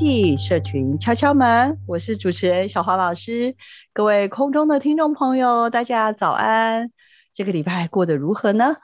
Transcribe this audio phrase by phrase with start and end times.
[0.00, 3.54] 技社群敲敲门，我是主持人小黄老师。
[3.92, 6.90] 各位空中的听众朋友，大家早安！
[7.34, 8.76] 这个礼拜过得如何呢？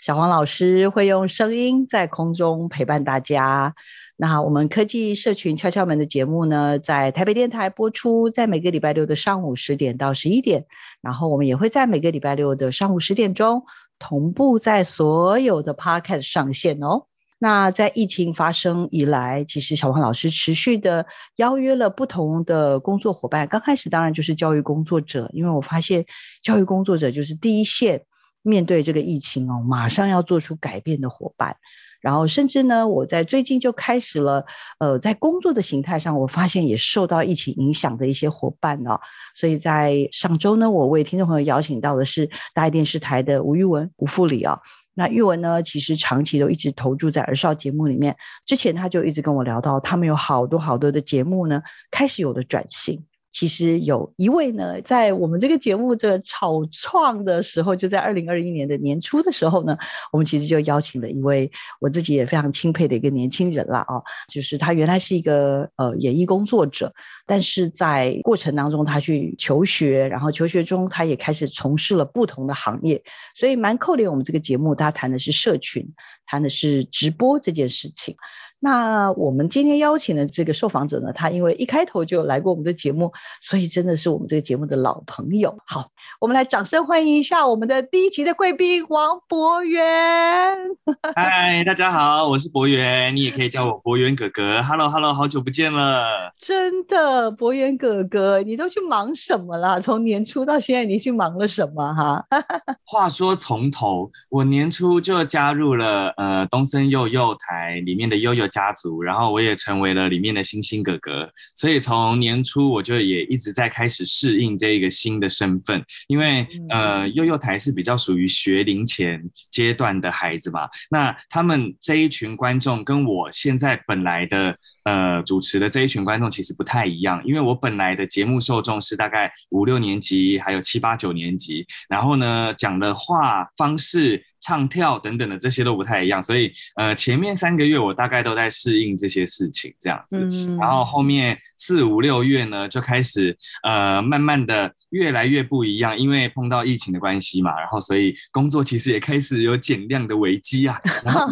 [0.00, 3.76] 小黄老师会用声音在空中陪伴大家。
[4.16, 10.66] 那我们科技社群敲敲门的节目呢，在台北电台播出，在每个礼拜六的上午十点到十一点，
[11.00, 13.62] 然后我们也会在每个礼拜六的上午十点钟
[14.00, 17.06] 同步在所有的 Podcast 上线哦。
[17.44, 21.04] 那在疫情发生以来，其实小黄老师持续的
[21.36, 26.06] 邀约了不同的工作伙伴，刚开始当然就是教育工作者，因为我发现
[26.42, 28.06] 教育工作者就是第一线
[28.40, 31.56] 面对这个疫情哦，马上要做出改变的伙伴。
[32.00, 34.46] 然后，甚至呢，我在最近就开始了，
[34.78, 39.00] 呃，在工作的形态上，我发现也受到疫情影响的一些伙伴哦。
[39.34, 44.60] 所以在上周呢，我为听众朋友邀请到的是大爱电视台的吴玉文吴副理啊、哦。
[44.94, 48.16] 那玉文呢，其实长期都一直投注在儿少节目里面。
[48.46, 53.04] 之前他就一直跟我聊到，他们有好多好多的节目呢，开始有了转型。
[53.34, 59.76] 其实有一位呢，在我们这个节目这草创的时候，就在二零二一年的年初的时候呢，
[60.12, 61.50] 我们其实就邀请了一位
[61.80, 64.02] 我自己也非常钦佩的一个年轻人了啊，
[64.32, 66.94] 就是他原来是一个呃演艺工作者，
[67.26, 73.02] 但是在过程当中他去求学，然后求学中他也开始从事了不同的行业，
[73.34, 75.92] 所以蛮扣脸我们这个节目，他谈的是社群，
[76.24, 78.14] 谈的是直播这件事情。
[78.64, 85.58] 那我们今天邀请的这个受访者呢，他因为一开头就来过我们的节目，所以真的是我们这个节目的老朋友。
[85.66, 90.56] 好，我们来掌声欢迎一下我们的第一集的贵宾王博元。
[91.14, 94.62] 嗨，大家好，我是博元，你也可以叫我博元哥哥。
[94.62, 96.32] Hello，Hello，好久不见了。
[96.40, 99.78] 真的，博元哥哥，你都去忙什么了？
[99.82, 101.92] 从年初到现在，你去忙了什么？
[101.92, 102.24] 哈，
[102.86, 119.20] 话说从头，我年初就加入了呃东森幼幼台里面的幼幼家族，然后我也成为了里面的星星哥哥，所以从年初我就也一直在开始适应这一个新的身份，因为呃幼幼台是比较属于学龄前
[119.50, 124.56] 阶段的孩子嘛，那他们这一群观众跟我现在本来的。
[124.84, 151.26] 呃，主持的这一群观众其实不太一样，因为我本来的节目受众是大概五六年级，还有七八九年级，然后呢，讲的话方式、唱跳等等的这些都不太一样，所以呃，前面三个月我大概都在适应这些事情这样子，嗯、然后后面四五六月呢就开始呃，慢慢的越来越不一样，因为碰到疫情的关系嘛，然后所以工作其实也开始有减量的危机啊，然后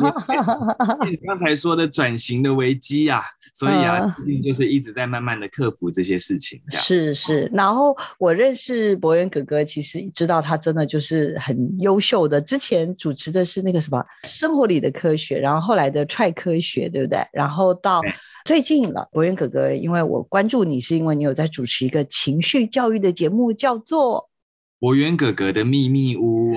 [1.05, 3.23] 你 刚才说的转型的危机啊。
[3.55, 6.85] 所以啊，最近就是一直在慢慢的克服这些事情，这样。
[6.85, 12.41] 是是，然后我认识博元哥哥，其实知道他真的就是很优秀的。
[12.41, 17.27] 之前主持的是那个什么生活里的科学，然后后来的踹科学，对不对？
[17.33, 18.01] 然后到
[18.47, 24.31] 最近了，博元哥哥，因为我关注你是因为你有在主持一个情绪教育的节目，叫做
[24.81, 26.55] 《博元哥哥的秘密屋》。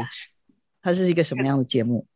[0.82, 2.08] 它是一个什么样的节目？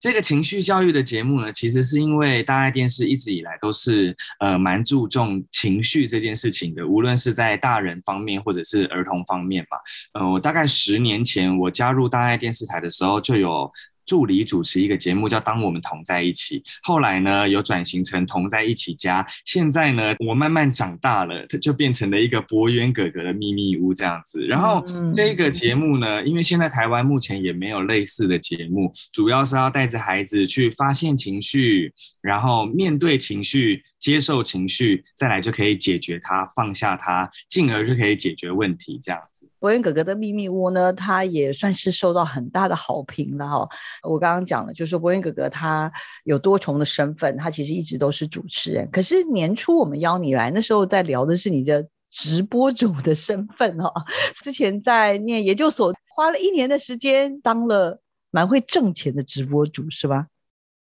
[0.00, 9.76] 这个情绪教育的节目呢，其实是因为大爱电视一直以来都是呃蛮注重情绪这件事情的，无论是在大人方面或者是儿童方面嘛。
[10.14, 13.70] 呃，我大概十年前我加入大爱电视台的时候就有。
[14.10, 24.44] 助理主持一个节目叫《当我们同在一起》，后来呢有转型成《同在一起家》，现在呢我慢慢长大了，它就变成了一个博元哥哥的秘密屋这样子。
[24.44, 24.84] 然后
[25.14, 39.29] 这个节目呢，因为现在台湾目前也没有类似的节目，主要是要带着孩子去发现情绪，然后面对情绪，接受情绪，再来就可以解决它，放下它，进而就可以解决问题这样子。
[39.60, 43.68] 博渊哥哥的秘密屋呢，他也算是受到很大的好评了哈。
[44.02, 45.92] 我刚刚讲了，就是博渊哥哥他
[46.24, 48.90] 有多重的身份，他其实一直都是主持人。
[48.90, 53.92] 可是年初我们邀你来，那时候在聊的是你的直播主的身份哈。
[54.42, 60.26] 之前在念研究所，花了一年的时间当了蛮会挣钱的直播主，是吧？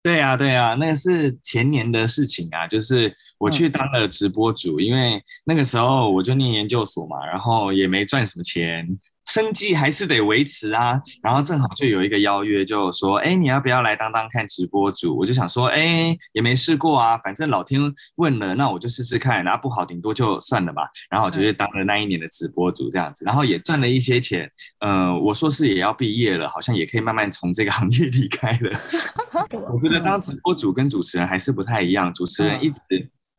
[0.06, 8.86] 对呀，对呀，那个是前年的事情啊，就是我去当了直播主，嗯、因为那个时候我就念研究所嘛，然后也没赚什么钱。
[9.26, 15.16] 生计还是得维持啊，然后正好就有一个邀约，就说，哎，你要不要来当当看直播主？
[15.16, 17.80] 我就想说，哎，也没试过啊，反正老天
[18.16, 20.82] 问了，那我就试试看，然后不好顶多就算了吧。
[21.10, 24.50] 然后我就去当了那一年的直播主这样子，然后也赚了一些钱。
[24.78, 28.80] 嗯、呃，我硕士也要毕业了，好像也可以慢慢从这个行业离开了。
[29.72, 32.80] 我觉得当直播主跟主持人还是不太一样，主持人一直。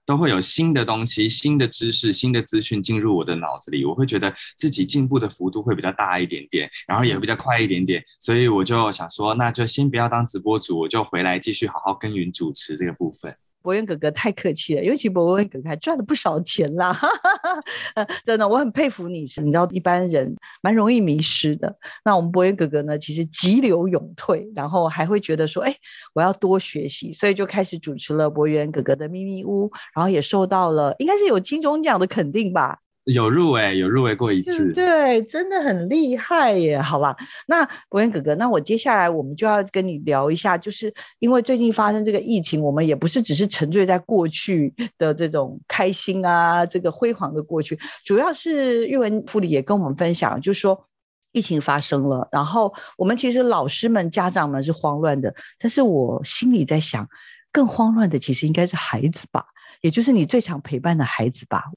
[0.07, 13.35] 都会有新的东西、新的知识、新的资讯进入我的脑子里，我会觉得自己进步的幅度会比较大一点点，然后也会比较快一点点，所以我就想说，那就先不要当直播主，我就回来继续好好耕耘主持这个部分。
[13.61, 17.63] 博元哥哥太客气了，尤其博元哥哥还赚了不少钱啦，哈哈
[17.95, 21.77] 哈，真的我很佩服你，你知道一般人蛮容易迷失的。
[22.05, 25.75] 那我们博元哥哥呢，其实急流勇退，然后还会觉得说，哎，
[26.13, 32.79] 我要多学习，所以就开始主持了博元哥哥的秘密屋，然后也受到了应该是有金钟奖的肯定吧。
[33.07, 37.15] 有入围，有入围过一次，对，真的很厉害耶，好吧？
[37.47, 50.89] 那博渊哥哥，那我接下来我们就要跟你聊一下，就是因为最近发生这个疫情，我们也不是只是沉醉在过去的这种开心啊，这个辉煌的过去，主要是玉文副理也跟我们分享，就是说
[51.31, 57.07] 疫情发生了，然后我们其实老师们、家长们是慌乱的，但是我心里在想，
[57.53, 59.45] 更慌乱的其实应该是孩子吧，
[59.79, 61.71] 也就是你最常陪伴的孩子吧。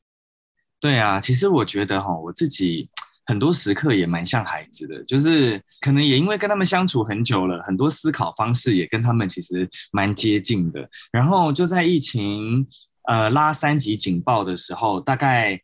[0.81, 2.89] 对啊，其实我觉得哈，我自己
[3.27, 10.89] 很多时刻也蛮像孩子的，就是可能也因为跟他们相处很久了，很多思考方式也跟他们其实蛮接近的。
[11.13, 12.67] 然后就在疫情
[13.09, 15.61] 呃拉三级警报的时候，大概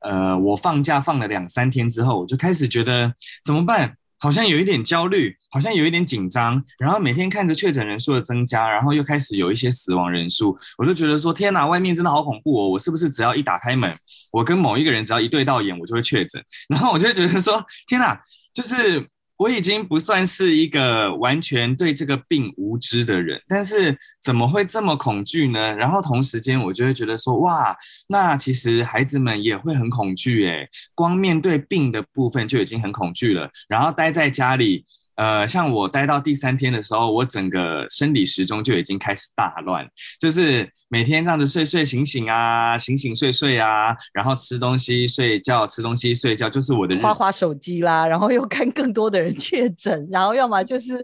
[0.00, 3.14] 呃我放假放了两三天之后，我就开始觉得
[3.44, 3.96] 怎么办？
[4.18, 12.68] 好像有一点焦虑，好像有一点紧张，然后每天看着确诊人数的增加，然后又开始有一些死亡人数，我就觉得说天哪，外面真的好恐怖哦！
[12.68, 13.96] 我是不是只要一打开门，
[14.30, 16.42] 我跟某一个人只要一对到眼，我就会确诊？
[16.68, 18.20] 然后我就觉得说天哪，
[18.54, 19.08] 就是。
[19.36, 25.74] 我已经不算是一个完全对这个病无知的人，但是怎么会这么恐惧呢？
[25.74, 27.76] 然后同时间我就会觉得说，哇，
[28.08, 34.84] 那其实孩子们也会很恐惧诶，光面对病的部分就已经很恐惧了，然后待在家里。
[35.16, 39.88] 呃，像我待到第三天的时候，我整个生理时钟就已经开始大乱，
[40.20, 50.96] 就是每天这样子睡睡醒醒啊，醒醒睡睡啊，然后吃东西睡觉，吃东西睡觉，就是我的花花手机啦，然后又看更多的人确诊，然后要么就是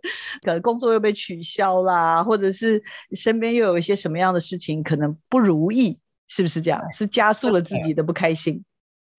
[0.43, 2.83] 可能工作又被取消啦，或者是
[3.13, 5.99] 身边又有一些什么样的事情可能不如意，
[6.29, 6.81] 是不是这样？
[6.93, 8.63] 是加速了自己的不开心。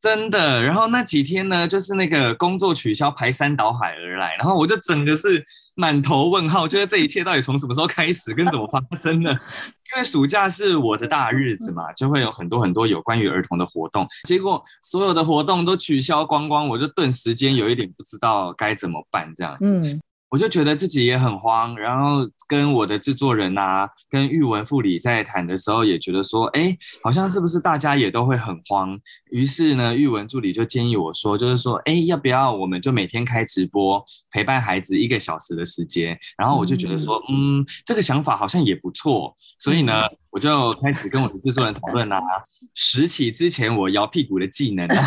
[0.03, 5.41] 真的，然后那几天呢，就是那个工作取消，排山倒海而来，然后我就整个是
[5.75, 9.31] 满头问号，觉得这一切到底从什么时候开始，跟怎么发生的？
[9.95, 19.69] 因为暑假是我的大日子嘛，就会有很多很多有关于儿童的活动，结果所有的活动都取消光光，我就顿时间有一点不知道该怎么办，这样子。
[19.69, 20.01] 嗯
[20.33, 28.99] 我就觉得自己也很慌，然后跟我的制作人啊，跟玉文副理在谈的时候，也觉得说，哎，好像是不是大家也都会很慌？
[29.29, 36.17] 于是呢，玉文助理就建议我说，就是说，哎，要不要我们就每天开直播陪伴孩子一个小时的时间？
[36.35, 42.19] 然后我就觉得说，嗯，这个想法好像也不错，所以呢，我就开始跟我的制作人讨论啊，
[42.73, 44.87] 拾起之前我摇屁股的技能。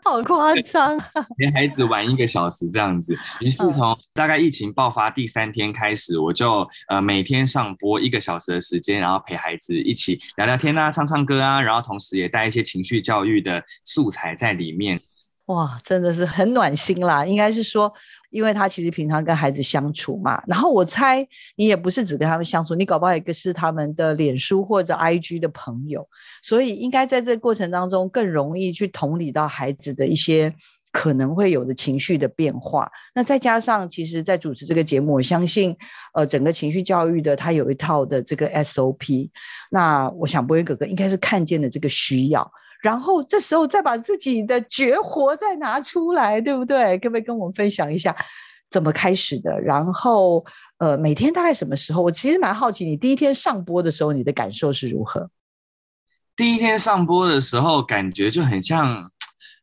[0.04, 1.26] 好夸张啊！
[1.36, 15.00] 陪孩子玩一个小时这样子，于是从大概疫情爆发第三天开始，我就呃每天上播一个小时的时间，然后陪孩子一起聊聊天啊，唱唱歌啊，然后同时也带一些情绪教育的素材在里面。
[15.46, 17.26] 哇，真的是很暖心啦！
[17.26, 17.92] 应该是说，
[18.30, 26.08] 因为他其实平常跟孩子相处嘛，然后我猜你也不是只跟他们相处，你搞不好也是他们的脸书或者 IG 的朋友，
[26.42, 30.54] 所以应该在这个过程当中更容易去同理到孩子的一些
[30.92, 32.90] 可能会有的情绪的变化。
[33.14, 35.76] 那再加上，其实，在主持这个节目，我相信，
[36.14, 39.30] 呃，整个情绪教育的他有一套的这个 SOP。
[39.70, 42.52] 那我想博渊哥哥应该是看见了这个需要。
[42.82, 46.98] 然后这时候再把自己的绝活再拿出来，对不对？
[46.98, 48.16] 可不可以跟我们分享一下
[48.70, 49.60] 怎么开始的？
[49.60, 50.46] 然后
[50.78, 52.02] 呃，每天大概什么时候？
[52.02, 55.30] 我其实蛮好奇，你第一天上播的时候，你的感受是如何？
[56.36, 59.10] 第一天上播的时候，感觉就很像，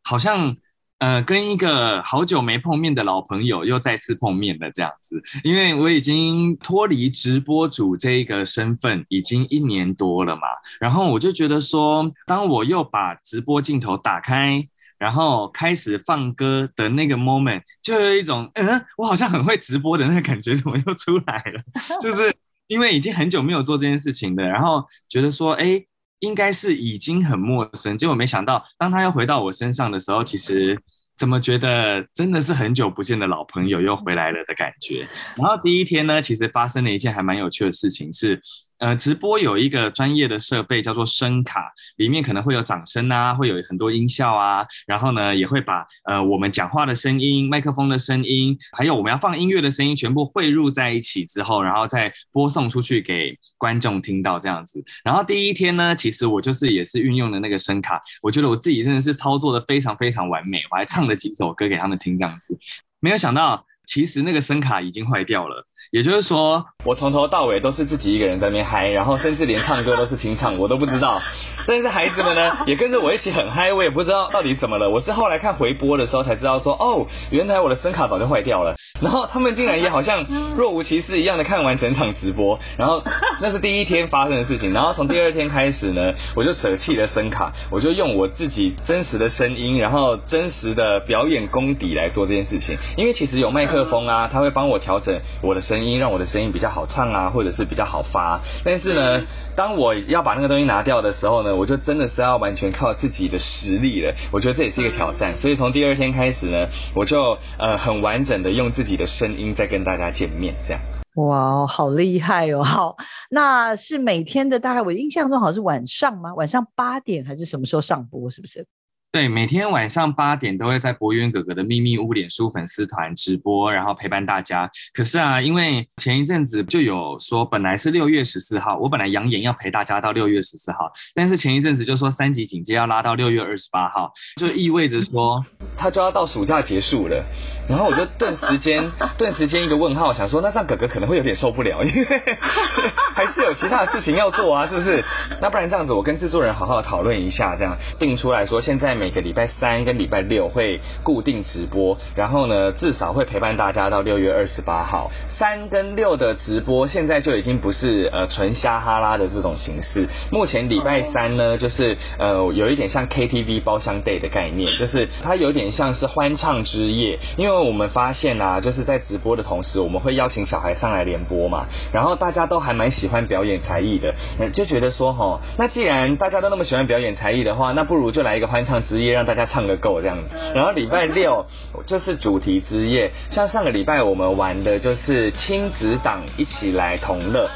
[0.04, 0.58] 好像
[1.00, 5.22] 呃，跟一个好久没碰面的老朋友又再次碰面了，这样子。
[5.44, 10.42] 因为我已经脱离直播主这一个身份已经一年多了嘛，
[10.80, 21.62] 然后我就觉得说，当我又把直播镜头打开，然后开始放歌的那个 moment，就有一种，嗯，我好像很会直播的那个感觉，怎么又出来了？
[22.01, 22.34] 就是
[22.66, 25.86] 因为已经很久没有做这件事情了，然后觉得说，哎。
[26.20, 30.82] 应该是已经很陌生，结果没想到，当他又回到我身上的时候，其实
[31.16, 35.08] 怎么觉得真的是很久不见的老朋友又回来了的感觉。
[35.36, 38.42] 然后第一天呢，其实发生了一件还蛮有趣的事情是。
[38.80, 54.84] 呃，直播有一个专业的设备叫做声卡，里面可能会有掌声啊，会有很多音效啊，然后呢，也会把呃我们讲话的声音、麦克风的声音，还有我们要放音乐的声音，全部汇入在一起之后，然后再播送出去给观众听到这样子。
[55.04, 62.58] 然后第一天呢，其实我就是也是运用的那个声卡，我觉得我自己真的是操作的非常非常完美，我还唱了几首歌给他们听这样子。
[63.00, 65.65] 没有想到，其实那个声卡已经坏掉了。
[65.89, 71.22] 也就是说，我从头到尾都是自己一个人在那边嗨，然后甚至连唱歌都是清唱，我都不知道。
[71.65, 74.89] 但是孩子们呢，也跟着我一起很嗨，我也不知道到底怎么了。
[74.89, 78.75] 我是后来看回播的时候才知道说，哦，原来我的声卡早就坏掉了。
[79.00, 80.25] 然后他们竟然也好像
[80.58, 82.60] 若无其事一样的看完整场直播。
[82.77, 83.01] 然后
[83.41, 84.74] 那是第一天发生的事情。
[84.74, 92.77] 然后从第二天开始呢，我就舍弃了声卡，我就用我自己真实的声音，然后真实的表演功底来做这件事情。
[92.98, 95.78] 因为其实有麦克风啊，他会帮我调整我的声。
[95.78, 98.42] 声音让我的声音比较好唱啊，或者是比较好发。
[98.66, 99.22] 但是呢，
[99.56, 104.16] 当我要把那个东西拿掉的时候呢，我就真的是要完全靠自己的实力了。
[104.32, 105.38] 我觉得这也是一个挑战。
[105.38, 110.82] 所以从第二天开始呢，我就呃很完整的用自己的声音在跟大家见面，这样。
[111.14, 112.64] 哇，好厉害哦！
[112.64, 112.96] 好，
[113.30, 116.34] 那是每天的大概我印象中好像是晚上吗？
[116.34, 118.32] 晚上八点还是什么时候上播？
[118.32, 118.66] 是不是？
[119.10, 124.70] 对，每天晚上八点都会在博渊哥哥的秘密屋脸书粉丝团直播，然后陪伴大家。
[124.94, 135.44] 可是啊，因为前一阵子就有说，本来是六月十四号，我本来扬言要陪大家到六月十四号，但是前一阵子就说三级警戒要拉到六月二十八号，就意味着说
[135.78, 137.26] 他就要到暑假结束了。
[137.68, 142.06] 然后我就顿时间， 顿时间一个问号，想说那这样哥哥可能会有点受不了，因为
[143.14, 145.04] 还是有其他的事情要做啊，是不是？
[145.42, 155.12] 那不然这样子，我跟制作人好好讨论一下，这样定出来说，现在每个礼拜三跟礼拜六会固定直播，然后呢，至少会陪伴大家到六月二十八号。
[155.38, 167.57] 三跟六的直播现在就已经不是呃纯瞎哈拉的这种形式，目前礼拜三呢，就是呃有一点像 KTV 包厢 day 的概念，就是它有点像是欢唱之夜，因为。
[167.62, 174.14] 我们发现啊，就是在直播的同时，我们会邀请小孩上来联播嘛，然后大家都还蛮喜欢表演才艺的，
[174.54, 180.36] 就觉得说哈，那既然大家都那么喜欢表演才艺的话，那不如就来一个欢唱之夜，让大家唱个够这样子。
[180.54, 181.46] 然后礼拜六
[181.86, 187.50] 就是主题之夜，像上个礼拜我们玩的就是亲子档一起来同乐。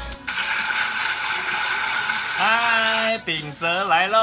[2.38, 4.18] 嗨，秉泽来喽！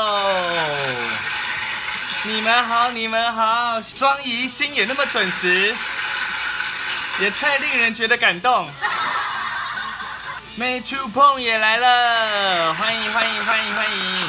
[2.32, 5.76] 你们好，你们好，庄怡心也那么准时，
[7.20, 8.70] 也太令人觉得感动。
[10.56, 14.28] 美触碰也来了，欢迎欢迎欢迎欢迎。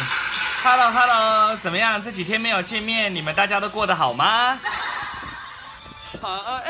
[0.65, 2.03] Hello Hello，怎么样？
[2.03, 4.59] 这几天没有见面，你们大家都过得好吗？
[6.23, 6.63] 啊，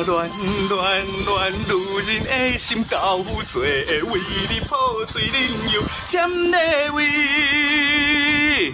[0.00, 0.28] 乱
[0.68, 3.22] 乱乱，女人的心够
[3.52, 6.58] 多，为你破碎，任由占哪
[6.92, 8.72] 位？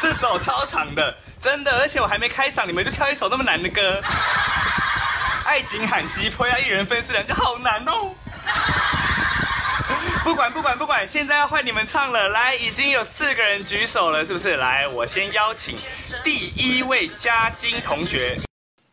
[0.00, 4.02] 这首超长的，真的，而且我还没开嗓，你们就跳一首那么难的歌。
[5.44, 8.12] 爱情喊西坡要一人分饰两角，好难哦。
[10.28, 12.28] 不管不管不管，现在要换你们唱了。
[12.28, 14.58] 来，已经有四个人举手了，是不是？
[14.58, 15.74] 来，我先邀请
[16.22, 18.36] 第一位嘉金同学。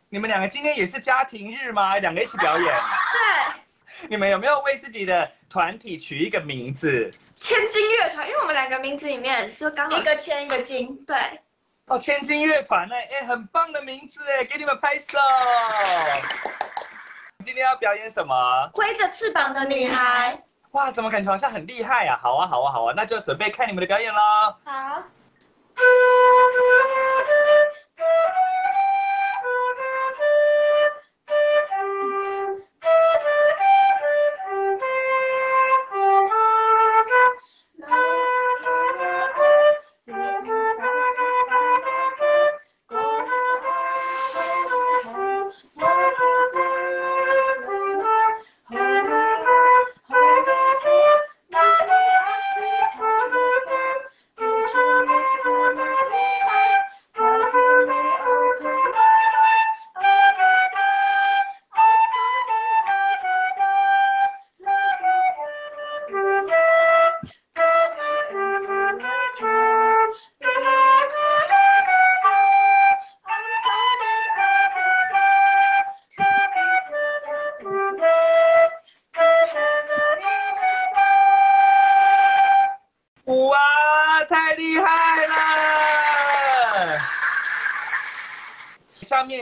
[0.08, 1.98] 你们两个今天也是家庭日吗？
[1.98, 2.64] 两个一起表演？
[2.64, 4.08] 对。
[4.08, 7.12] 你们有没有为自己的团体取一个名字？
[7.34, 10.96] 千金乐团，因为我们两个名字里面就刚好一个千一个金。
[11.04, 11.18] 对。
[11.88, 12.94] 哦，千金乐团呢？
[12.96, 15.18] 哎，很棒的名字哎，给你们拍手。
[17.44, 18.70] 今天要表演什么？
[18.72, 20.42] 挥着翅膀的女孩。
[20.76, 22.18] 哇，怎么感觉好像很厉害呀？
[22.20, 24.20] 好啊，好啊，好啊，那就准备看你们的表演喽。
[24.62, 25.02] 好。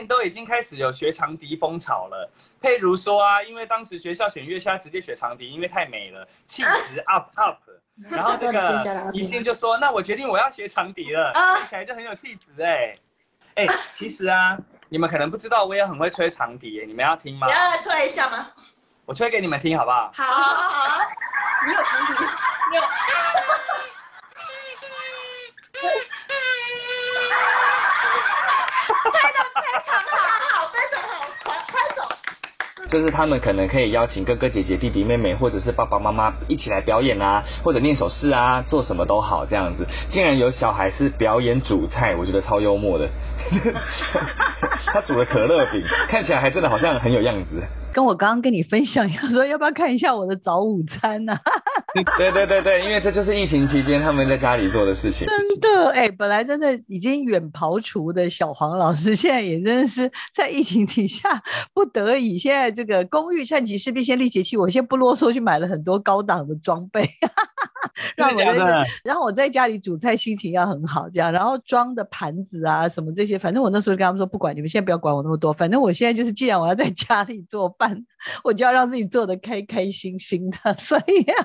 [0.05, 2.31] 面都已经开始有学长笛风潮了。
[2.61, 7.57] 譬如说啊，因为当时学校选月下直接学长笛，因为太美了，气质 up up。
[8.11, 12.93] 然后这个宜兴就说：“那我决定我要学长笛了，听起来就很有气质哎。”
[13.55, 14.57] 哎，其实啊，
[14.89, 17.47] 你们可能不知道，我也很会吹长笛，你们要听吗？
[17.47, 18.51] 你要来吹一下吗？
[19.05, 20.11] 我吹给你们听好不好？
[20.13, 21.01] 好，好，好。
[21.65, 22.13] 你有长笛？
[22.71, 22.83] 你有。
[29.05, 30.17] 吹得非常好，
[30.49, 31.13] 好，非常好，
[31.45, 31.97] 快拍手。
[32.89, 39.85] 就是他们可能可以邀请哥哥姐姐、弟弟妹妹，或者是爸爸妈妈一起来表演啊，或者念首诗啊，做什么都好这样子。
[40.09, 43.09] 竟然有小孩是表演煮菜，我觉得超幽默的。
[44.87, 47.61] 他煮的可乐饼， 看起来还真的好像很有样子。
[47.91, 51.41] 跟我刚刚跟你分享一样，说要不要看一下我的早午餐呢、啊？
[52.17, 55.25] 对对对对，因为这就是疫情期间他们在家里做的事情。
[55.27, 61.41] 真的哎、欸，本来真的已经远庖厨的小黄老师，现在也真的是在疫情底下
[61.73, 67.09] 不得已，现在这个工欲善其事必先利其器，我先不啰嗦去买了很多高档的装备。
[68.15, 78.05] 让我在，然后我在家里煮菜心情要很好，这样，然后装的盘子啊什么这些，反正我那时候跟他们说，不管你们现在不要管我那么多，反正我现在就是，既然我要在家里做饭，
[78.43, 81.37] 我就要让自己做的开开心心的，所以 啊，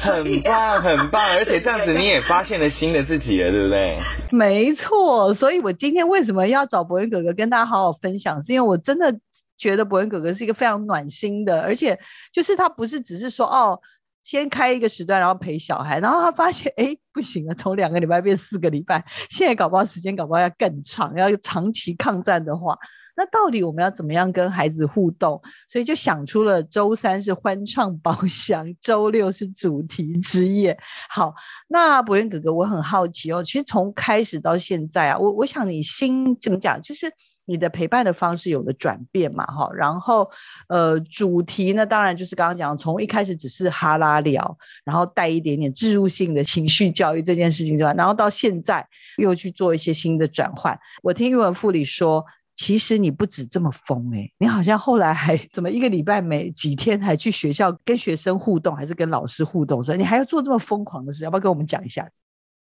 [0.00, 3.98] 很棒很棒，而且这样子你也发现了新的自己了，对不对？
[4.30, 9.18] 没错，所以我今天为什么要找博文哥哥跟大家好好分享，是因为我真的
[9.56, 11.98] 觉得博文哥哥是一个非常暖心的，而且
[12.32, 13.80] 就是他不是只是说哦。
[14.28, 22.76] 先开一个时段，然后陪小孩，然后他发现， 哎，不行啊，从两个礼拜变四个礼拜，现在搞不好时间搞不好要更长，要长期抗战的话，
[23.16, 25.40] 那到底我们要怎么样跟孩子互动？
[25.70, 30.78] 所以就想出了周三是欢唱包厢， 周六是主题之夜。
[31.08, 31.32] 好，
[31.66, 37.14] 那博元哥哥，我很好奇哦，其实从开始到现在啊，我我想你心怎么讲，就是。
[37.48, 39.46] 你的陪伴的方式有了转变嘛？
[39.46, 40.30] 哈，然后
[40.68, 50.78] 呃，主题呢，当然就是刚刚讲，从一开始只是哈拉聊，然后带一点点置入性的情绪教育这件事情之外，然后到现在又去做一些新的转换。
[51.02, 62.10] 我听韵文副理说，其实你不止这么疯哎、你好像后来还怎么一个礼拜每几天还去学校跟学生互动，还是跟老师互动，所以你还要做这么疯狂的事，要不要跟我们讲一下？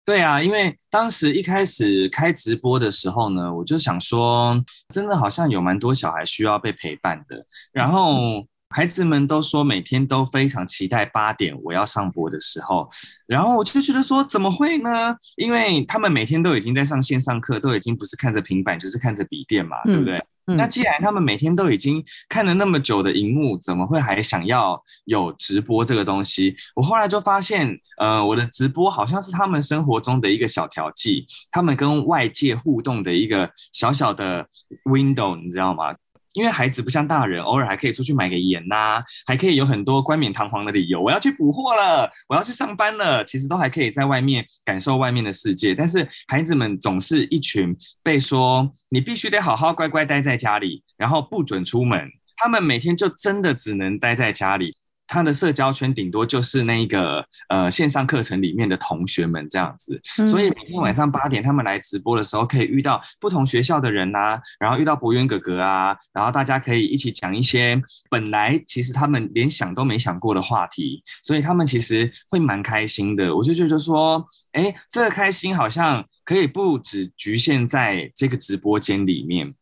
[0.05, 4.63] 对啊，因为当时一开始开直播的时候呢，我就想说，
[4.93, 7.47] 真的好像有蛮多小孩需要被陪伴的。
[7.73, 12.87] 然后孩子们都说每天都非常期待八点我要上播的时候，
[13.27, 15.17] 然后我就觉得说，怎么会呢？
[15.37, 20.23] 因为他们每天都已经在上线上课，都已经不是看着平板，就是看着笔电嘛，对不对？
[20.47, 26.55] 那既然他们每天都已经看了那么久的荧幕，怎么会还想要有直播这个东西？
[26.75, 34.47] 我后来就发现，呃，我的直播好像是他们生活中的一个小调剂，他们跟外界互动的一个小小的
[34.85, 35.95] window，你知道吗？
[36.35, 41.01] 因为孩子不像大人，偶尔还可以出去买个盐呐、啊，还可以有很多冠冕堂皇的理由。
[41.01, 45.75] 我要去补货了，我要去上班了，其实都还可以在外面感受外面的世界。
[45.75, 52.11] 但是孩子们总是一群被说你必须得好好乖乖待在家里，然后不准出门。
[52.37, 54.77] 他们每天就真的只能待在家里。
[55.07, 73.35] 他的社交圈顶多就是那个呃线上课程里面的同学们这样子，所以每天晚上八点他们来直播的时候，可以遇到不同学校的人呐、啊，然后遇到博渊哥哥啊，然后大家可以一起讲一些本来其实他们连想都没想过的话题，所以他们其实会蛮开心的。
[73.35, 79.55] 我就觉得说，哎，这个开心好像可以不只局限在这个直播间里面。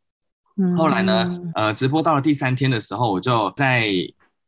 [0.77, 3.91] 后来呢，呃，直播到了第三天的时候，我就在。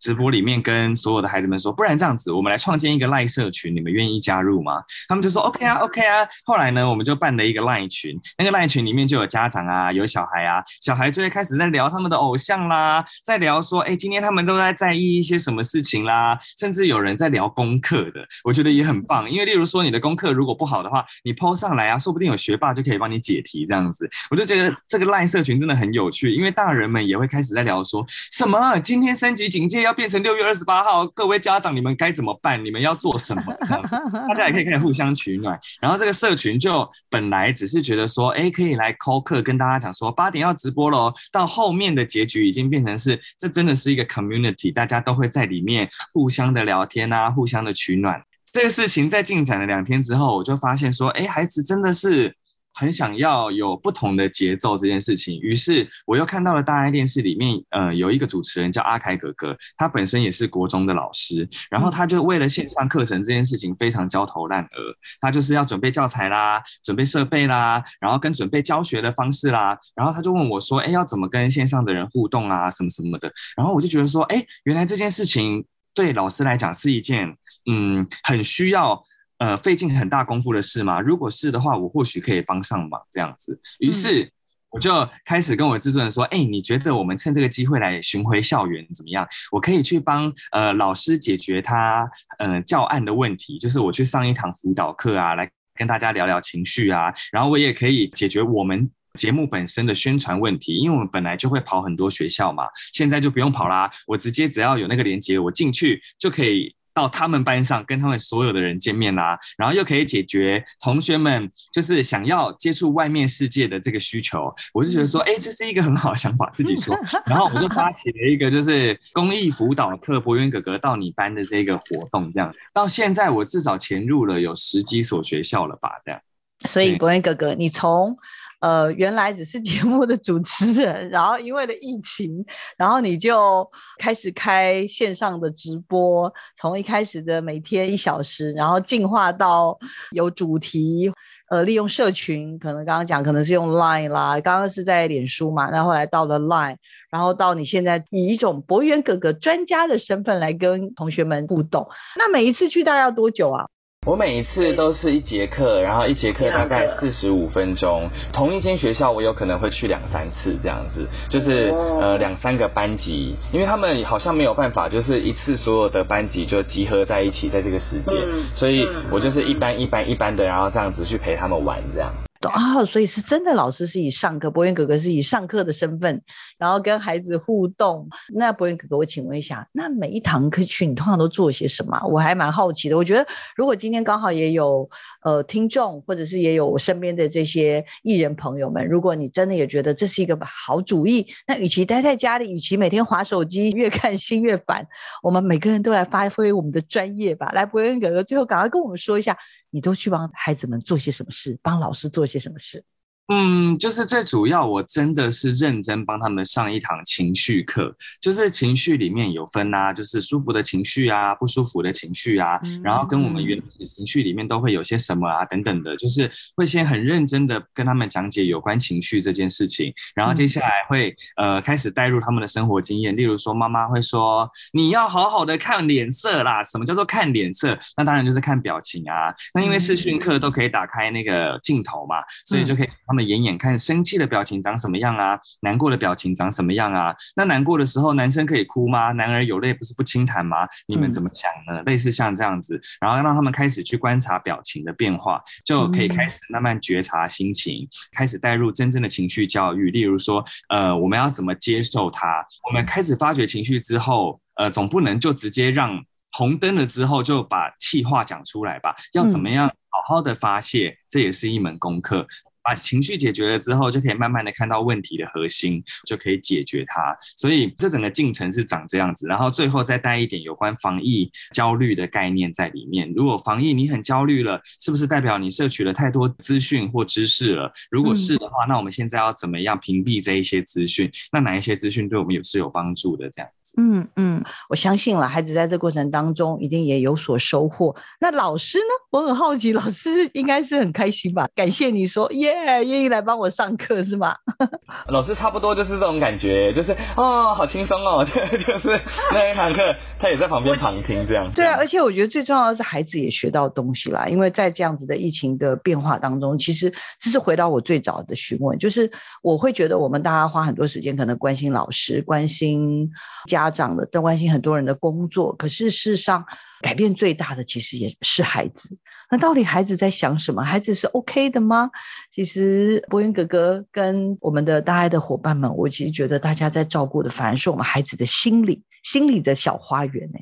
[0.04, 4.82] 直播里面跟所有的孩子们说，不然这样子，我们来创建一个 LINE 社群，你们愿意加入吗？
[5.08, 6.28] 他们就说 OK 啊，OK 啊。
[6.44, 19.30] 后来呢，我们就办了一个 LINE 群，那个 LINE 群里面就有家长啊，有小孩啊，小孩就会开始在聊他们的偶像啦，在聊说，哎，今天他们都在在意一些什么事情啦，甚至有人在聊功课的，我觉得也很棒。
[19.30, 24.06] 因为例如说你的功课如果不好的话，你 PO 上来啊，说不定有学霸就可以帮你解题这样子。
[24.30, 29.93] 我就觉得这个 LINE 社群真的很有趣，因为大人们也会开始在聊说什么，今天三级警戒要。
[29.94, 32.62] 变成六月二十八号，各位家长，你们该怎么办？
[32.62, 33.42] 你们要做什么？
[33.66, 33.96] 这样子，
[34.28, 35.58] 大家也可以开始互相取暖。
[35.80, 41.12] 然后这个社群就本来只是觉得说，哎，可以来 call 课，跟大家讲说八点要直播喽。
[41.30, 48.22] 到后面的结局已经变成是，这真的是一个 community，大家都会在里面互相的聊天啊，互相的取暖。
[48.52, 52.36] 这个事情在进展了两天之后，我就发现说，哎，孩子真的是。
[52.74, 77.36] 很想要有不同的节奏这件事情，于是我又看到了大爱电视里面，呃，有一个主持人叫阿凯哥哥，他本身也是国中的老师，然后他就为了线上课程这件事情非常焦头烂额，他就是要准备教材啦，准备设备啦，然后跟准备教学的方式啦，然后他就问我说，哎，要怎么跟线上的人互动啊，什么什么的，然后我就觉得说，哎，原来这件事情对老师来讲是一件，
[77.70, 79.00] 嗯，很需要。
[79.44, 80.98] 呃，费尽很大功夫的事吗？
[81.02, 83.60] 如果是的话，我或许可以帮上忙这样子。
[83.78, 84.32] 于是
[84.70, 89.26] 我就开始跟我制作人说：“哎、嗯欸，你觉得我们趁这个机会来巡回校园怎么样？
[89.52, 97.12] 我可以去帮呃老师解决他呃教案的问题，就是我去上一堂辅导课啊，来跟大家聊聊情绪啊。
[97.30, 116.96] 然后我也可以解决我们节目本身的宣传问题，因为我们本来就会跑很多学校嘛，现在就不用跑啦，我直接只要有那个连接，我进去就可以。”到他们班上跟他们所有的人见面啦、啊，然后又可以解决同学们就是想要接触外面世界的这个需求，我就觉得说，哎，这是一个很好的想法，自己说。
[117.26, 126.20] 然后我就发起了一个就是公益辅导课，博渊哥哥到你班的这个活动，这样到现在我至少潜入了有十几所学校了吧，这样。
[126.64, 128.16] 所以博渊哥哥，你从。
[128.64, 132.46] 呃，原来只是节目的主持人，然后因为了疫情，
[132.78, 139.78] 然后你就开始开线上的直播，从一开始的每天一小时，然后进化到
[140.12, 141.12] 有主题，
[141.50, 146.78] 呃，利用社群，可能刚刚讲可能是用 Line 啦，刚刚是在脸书嘛，那后来到了 Line，
[147.10, 153.66] 然后到你现在以一种博渊哥哥专家的身份来跟同学们互动，那每一次去大概要多久啊？
[154.06, 158.10] 我每一次都是一节课，然后一节课大概四十五分钟。
[158.34, 168.14] 同一间学校，我有可能会去两三次这样子，就是呃两三个班级，因为他们好像没有办法，就是一次所有的班级就集合在一起在这个时间，
[168.54, 172.12] 所以我就是一班一班一班的，然后这样子去陪他们玩这样。
[172.48, 176.22] 啊、所以是真的，老师是以上课，博渊哥哥是以上课的身份，
[176.58, 178.08] 然后跟孩子互动。
[178.34, 182.00] 那博渊哥哥，我请问一下，那每一堂课去，你通常都做些什么？
[182.08, 182.96] 我还蛮好奇的。
[182.96, 183.26] 我觉得，
[183.56, 184.90] 如果今天刚好也有
[185.22, 194.88] 呃听众，或者是也有我身边的这些艺人朋友们，如果你真的也觉得这是一个好主意，那与其待在家里，与其每天划手机，越看心越烦，
[195.22, 197.50] 我们每个人都来发挥我们的专业吧。
[197.54, 199.38] 来，博渊哥哥，最后赶快跟我们说一下。
[199.74, 201.58] 你都去帮孩子们做些什么事？
[201.60, 202.84] 帮老师做些什么事？
[203.28, 207.96] 嗯，就是最主要，我真的是认真帮他们上一堂情绪课。
[208.20, 227.78] 就是情绪里面有分啊，就是舒服的情绪啊，不舒服的情绪啊，嗯、然后跟我们原始情绪里面都会有些什么啊，等等的，就是会先很认真的跟他们讲解有关情绪这件事情，然后接下来会呃开始带入他们的生活经验，例如说妈妈会说你要好好的看脸色啦，什么叫做看脸色？
[227.96, 229.34] 那当然就是看表情啊。
[229.54, 232.88] 那因为视讯课都可以打开那个镜头嘛，所以就可以。
[233.14, 237.14] 他们演演看生气的表情长什么样啊，难过的表情长什么样啊？
[237.36, 239.12] 那难过的时候，男生可以哭吗？
[239.12, 240.66] 男儿有泪不是不轻弹吗？
[240.88, 241.80] 你们怎么想呢？
[241.80, 249.92] 嗯、类似像这样子，然后让他们开始去观察表情的变化，就可以开始慢慢觉察心情，嗯、开始带入真正的情绪教育。
[249.92, 252.44] 例如说，呃，我们要怎么接受它？
[252.68, 258.92] 我们开始发觉情绪之后，呃，总不能就直接让红灯了之后就把气话讲出来吧？
[259.12, 260.88] 要怎么样好好的发泄？
[260.88, 262.26] 嗯、这也是一门功课。
[262.64, 267.14] 把情绪解决了之后，就可以慢慢的看到问题的核心，就可以解决它。
[267.36, 273.12] 所以这整个进程是长这样子，然后最后再带一点有关防疫焦虑的概念在里面。
[273.14, 277.70] 如果防疫你很焦虑了，是不是代表你摄取了太多资讯或知识了？
[277.90, 281.10] 如果是的话，那我们现在要怎么样屏蔽这一些资讯？
[281.30, 283.28] 那哪一些资讯对我们也是有帮助的？
[283.28, 283.74] 这样子。
[283.76, 287.94] 嗯嗯，我相信了，孩子在这过程当中一定也有所收获。
[288.20, 288.84] 那老师呢？
[289.10, 291.48] 我很好奇，老师应该是很开心吧？
[291.54, 292.53] 感谢你说耶。
[292.84, 294.36] 愿意来帮我上课是吗？
[295.08, 299.00] 老师差不多就是这种感觉，就是哦，好轻松哦，就 就是
[299.32, 301.50] 那一堂课，他也在旁边旁听这样。
[301.54, 309.10] 对啊，而且我觉得最重要的是孩子也学到东西啦，因为在这样子的疫情的变化当中，其实这是回到我最早的询问，就是
[309.42, 313.10] 我会觉得我们大家花很多时间可能关心老师、关心
[313.46, 316.46] 家长的，都关心很多人的工作，可是事实上
[316.80, 318.98] 改变最大的其实也是孩子。
[319.34, 320.62] 那到底孩子在想什么？
[320.62, 321.90] 孩子是 OK 的吗？
[322.30, 330.38] 其实博云哥哥跟我们的大爱的伙伴们，我其实觉得大家在照顾的反而是我们孩子的心理，心理的小花园呢。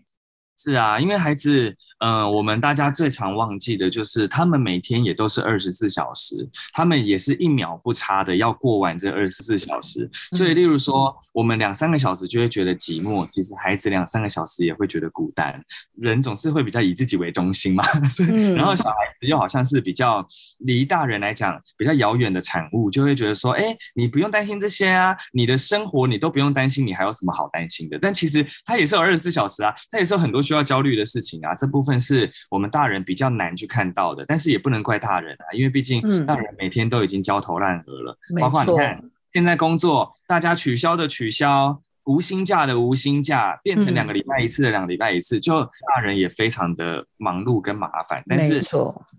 [0.59, 6.37] 是啊，因为孩子、呃，我们大家最常忘记的就是，他们每天也都是二十四小时，
[6.73, 10.11] 他们也是一秒不差的要过完这二十四小时。
[10.37, 15.65] 所以，例如说，我们两三个小时就会觉得寂寞，其实孩子两三个小时也会觉得孤单。
[15.97, 17.85] 人总是会比较以自己为中心嘛，
[18.57, 20.27] 然后小孩子又好像是比较
[20.59, 27.97] 离大人来讲比较遥远的产物，就会觉得说，哎，你不用担心这些啊，你的生活你都不用担心，你还有什么好担心的？
[28.03, 39.03] 但其实他也是有二十四小时啊，他也是有很多需要焦虑的事情啊，这部分是我们大人比较难去看到的，但是也不能怪大人啊，因为毕竟大人每天都已经焦头烂额了，包括你看
[39.33, 41.81] 现在工作，大家取消的取消。
[42.05, 45.63] 无薪假的无薪假变成两个礼拜一次的两个礼拜一次，嗯，就
[45.95, 48.23] 大人也非常的忙碌跟麻烦。
[48.27, 48.65] 但是，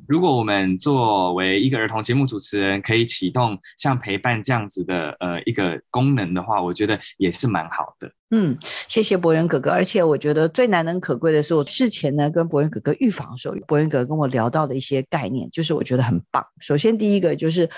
[0.08, 8.12] 如果我们作为一个儿童节目主持人，可以启动像陪伴这样子的呃一个功能的话，我觉得也是蛮好的。
[8.32, 9.70] 嗯，谢谢博元哥哥。
[9.72, 16.46] 而且我觉得最难能可贵的是，我事前呢跟博元哥哥预防的时候，博元哥哥跟我聊到的一些概念，就是我觉得很棒。
[16.60, 17.70] 首先第一个就是。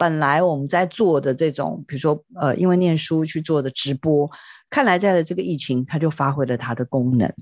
[0.00, 4.30] 本来我们在做的这种，比如说呃，因为念书去做的直播，
[4.70, 7.34] 看来在了这个疫情，它就发挥了它的功能。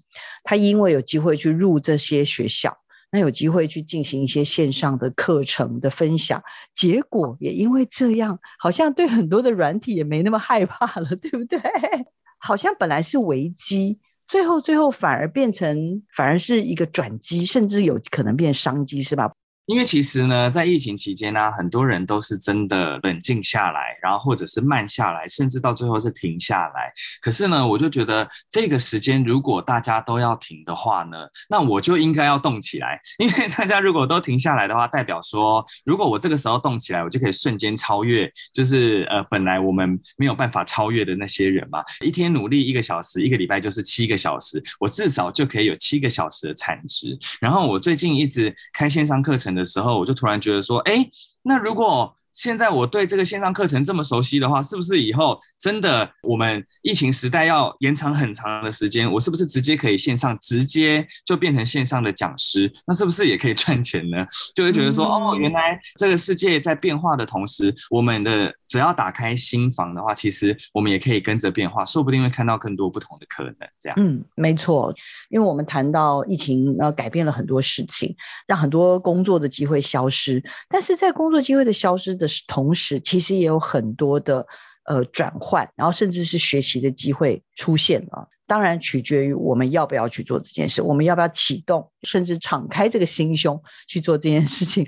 [0.42, 2.78] 它因为有机会去入这些学校，
[3.12, 6.42] 那有机会去进行一些线上的课程的分享，
[6.74, 11.60] 结果也因为这样，好像对很多的软体也没那么害怕了，对不对？
[12.42, 19.30] 好像本来是危机，最后最后反而变成反而是一个转机，甚至有可能变商机，是吧？
[19.68, 26.90] 因为其实呢，在疫情期间呢、很多人都是真的冷静下来，然后或者是慢下来，甚至到最后是停下来。
[27.20, 31.18] 可是呢，我就觉得这个时间如果大家都要停的话呢，
[31.50, 32.98] 那我就应该要动起来。
[33.18, 41.84] 因为大家如果都停下来的话，代表说，如果我这个时候动起来，我就可以瞬间超越，就是呃，本来我们没有办法超越的那些人嘛。
[42.02, 47.14] 一天努力一个小时，一个礼拜就是七个小时，我至少就可以有七个小时的产值。
[47.38, 51.04] 然后我最近一直开线上课程的时候，我就突然觉得说，哎，
[51.42, 62.72] 那如果现在我对这个线上课程这么熟悉的话，是不是以后真的我们疫情时代要延长很长的时间，我是不是直接可以线上，直接就变成线上的讲师？
[62.86, 64.24] 那是不是也可以赚钱呢？
[64.54, 73.54] 就会觉得说，哦，原来这个世界在变化的同时，我们的只要打开心房的话，其实我们也可以跟着变化，说不定会看到更多不同的可能。
[73.80, 74.94] 这样，嗯，没错，
[75.28, 78.14] 因为我们谈到疫情，呃，改变了很多事情，
[78.46, 82.28] 让很多工作的机会消失，但是在工作机会的消失的。
[82.46, 84.46] 同时，其实也有很多的
[84.84, 88.28] 呃转换，然后甚至是学习的机会出现了。
[88.46, 94.86] 当然，取决于我们要不要去做这件事，我们要不要启动，甚至敞开这个心胸去做这件事情。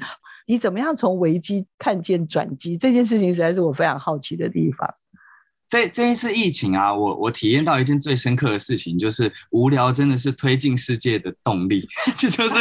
[0.51, 2.77] 你怎么样从危机看见转机？
[2.77, 4.95] 这件事情实在是我非常好奇的地方。
[5.69, 11.87] 这这一次疫情啊，我我体验到一件最深刻的事情，就是无聊真的是推进世界的动力。
[12.19, 12.57] 这就是。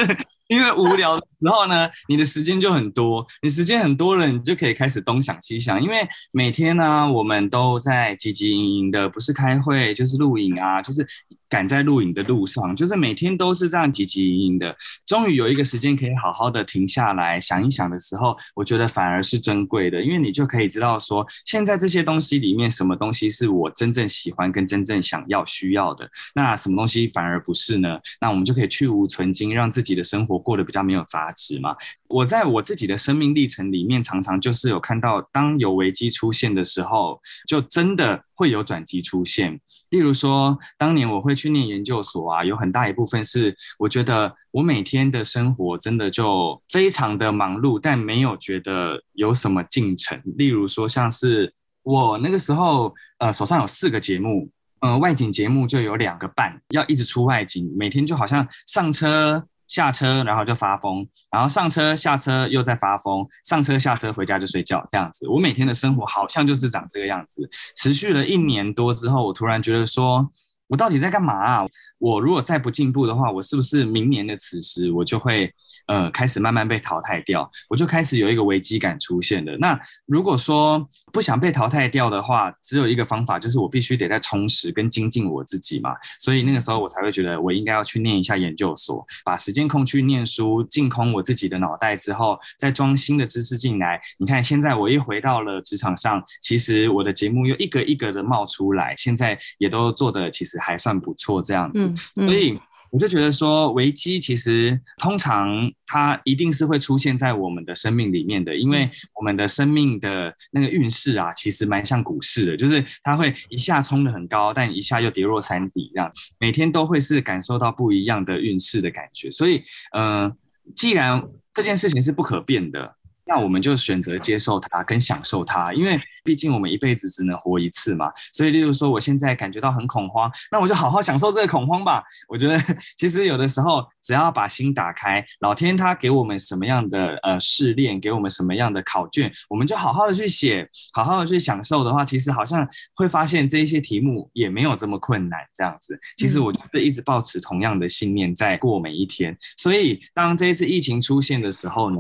[0.49, 5.83] 因为无聊的时候呢，你的时间就很多，你时间很多了，你就可以开始东想西想。
[5.83, 11.05] 因为每天呢，我们都在汲汲营营的，不是开会就是录影啊，就是
[11.49, 14.75] 赶在录影的路上，就是每天都是这样汲汲营营的。
[15.05, 27.99] 终于有一个时间可以好好的停下来想一想的时候，我觉得反而是珍贵的，因为你就可以知道说，现在这些东西里面什么东西是我真正喜欢跟真正想要需要的，那什么东西反而不是呢？
[28.19, 30.38] 那我们就可以去芜存菁，让自己的生活。
[30.39, 31.75] 过得比较没有杂质嘛。
[32.07, 39.61] 我在我自己的生命历程里面，常常就是有看到，当有危机出现的时候，就真的会有转机出现。
[39.89, 50.21] 例如说，当年我会去念研究所啊，有很大一部分是我觉得我每天的生活真的就非常的忙碌，但没有觉得有什么进程。
[50.37, 54.51] 例如说，像是我那个时候，呃，手上有四个节目。
[54.81, 65.29] 嗯、呃，外景节目就有两个半，要一直出外景，每天就好像上车下车，然后就发疯，然后上车下车又在发疯，上车下车回家就睡觉这样子。
[65.29, 70.31] 我每天的生活好像就是长这个样子，持续了一年多之后，我突然觉得说，
[70.67, 71.67] 我到底在干嘛啊？
[71.97, 75.53] 我如果再不进步的话，我是不是明年的此时我就会？
[75.89, 79.57] 呃，开始慢慢被淘汰掉，我就开始有一个危机感出现了。
[79.57, 85.95] 那如果说不想被淘汰掉的话，只有一个方法，就是我必须得在充实跟精进我自己嘛。
[86.19, 94.03] 所以那个时候我才会觉得，我应该要去念一下研究所，把时间空去念书，净空我自己的脑袋之后，再装新的知识进来。
[94.19, 101.87] 你看，现在我一回到了职场上，其实我的节目又一个一个的冒出来，现在也都做的其实还算不错这样子。
[101.87, 102.59] 嗯嗯、所以。
[102.91, 119.31] 我就觉得说，危机其实通常它一定是会出现在我们的生命里面的，因为我们的生命的那个运势啊，其实蛮像股市的，就是它会一下冲得很高，但一下又跌落山底，这样每天都会是感受到不一样的运势的感觉。
[119.31, 120.37] 所以，嗯、呃，
[120.75, 122.98] 既然这件事情是不可变的。
[123.29, 128.11] 那我们就选择接受它跟享受它，因为毕竟我们一辈子只能活一次嘛。
[128.33, 132.05] 所以，例如说我现在感觉到很恐慌，那我就好好享受这个恐慌吧。
[132.27, 132.59] 我觉得
[132.97, 145.99] 其实有的时候只要把心打开，老天他给我们什么样的呃试炼，给我们什么样的考卷，我们就好好的去写，好好的去享受的话，其实好像会发现这一些题目也没有这么困难这样子。
[146.17, 149.37] 其实我就是一直抱持同样的信念在过每一天。
[149.55, 151.99] 所以当这一次疫情出现的时候呢，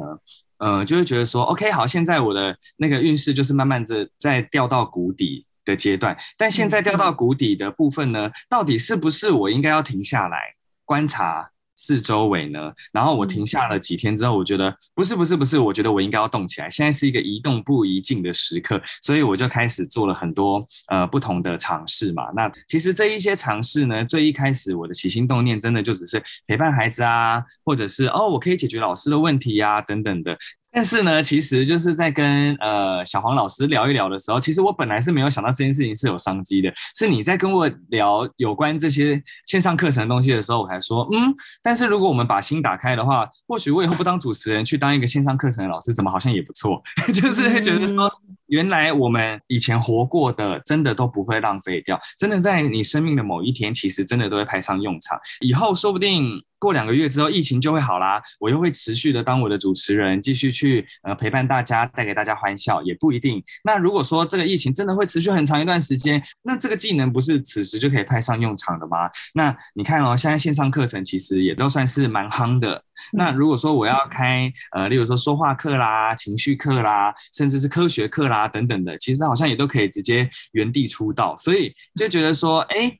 [0.59, 11.51] 呃，就会觉得说，OK，好，现在我的那个运势就是慢慢的在掉到谷底的阶段，但现在掉到谷底的部分呢，到底是不是我应该要停下来观察？
[11.81, 16.69] 四周围呢，然后我停下了几天之后，我觉得不是不是不是，我觉得我应该要动起来。
[16.69, 22.31] 现在是一个一动不宜静的时刻，所以我就开始做了很多呃不同的尝试嘛。
[22.35, 30.37] 那其实这一些尝试呢，最一开始我的起心动念真的就只是陪伴孩子啊，或者是哦我可以解决老师的问题呀等等的。
[30.71, 36.73] 但是呢，其实就是在跟呃小黄老师聊一聊的时候，其实我本来是没有想到这件事情是有商机的。
[36.95, 46.83] 是你在跟我聊有关这些线上课程的东西的时候，我才说，嗯，但是如果我们把心打开的话，或许我以后不当主持人，去当一个线上课程的老师，怎么好像也不错。
[47.13, 48.11] 就是会觉得说，
[48.45, 55.19] 原来我们以前活过的，真的都不会浪费掉，真的在你生命的某一天，其实真的都会派上用场。
[55.41, 56.43] 以后说不定。
[56.59, 58.21] 过两个月之后，疫情就会好啦。
[58.39, 63.43] 我又会持续的当我的主持人，继续去呃陪伴大家，带给大家欢笑，也不一定。
[63.63, 69.09] 那如果说这个疫情真的会持续很长一段时间，那这个技能不是此时就可以派上用场的吗？
[69.33, 72.83] 那你看哦，现在线上课程其实也都算是蛮夯的。
[73.13, 81.37] 那如果说我要开呃，例如说说话课啦、情绪课啦，甚至是科学课啦等等的，其实好像也都可以直接原地出道。
[81.37, 82.99] 所以就觉得说，哎。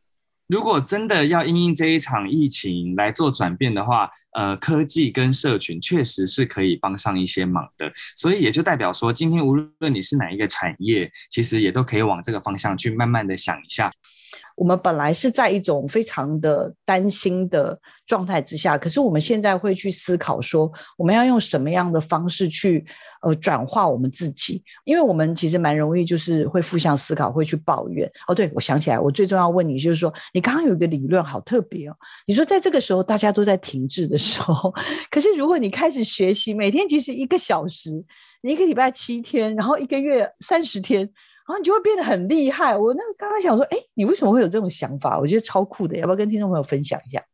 [0.49, 13.91] 如果真的要因应这一场疫情来做转变的话，呃，科技跟社群确实是可以帮上一些忙的，所以也就代表说，今天无论你是哪一个产业，其实也都可以往这个方向去慢慢的想一下。
[14.59, 22.85] 我们本来是在一种非常的担心的状态之下，可是我们现在会去思考说，我们要用什么样的方式去
[23.21, 24.65] 呃转化我们自己？
[24.83, 28.11] 因为我们其实蛮容易就是会负向思考，会去抱怨。
[28.27, 31.95] 哦，对，我想起来，我最重要问你就是说，你刚刚有一个理论好特别哦，
[32.27, 34.73] 你说在这个时候大家都在停滞的时候，
[35.09, 38.03] 可是如果你开始学习，每天其实一个小时，
[38.41, 41.11] 你一个礼拜七天，然后一个月三十天。
[41.49, 42.77] 然后你就会变得很厉害。
[42.77, 45.17] 我那刚刚想说，哎，你为什么会有这种想法？
[45.17, 47.25] 我觉得超酷的，要不要跟听众朋友分享一下？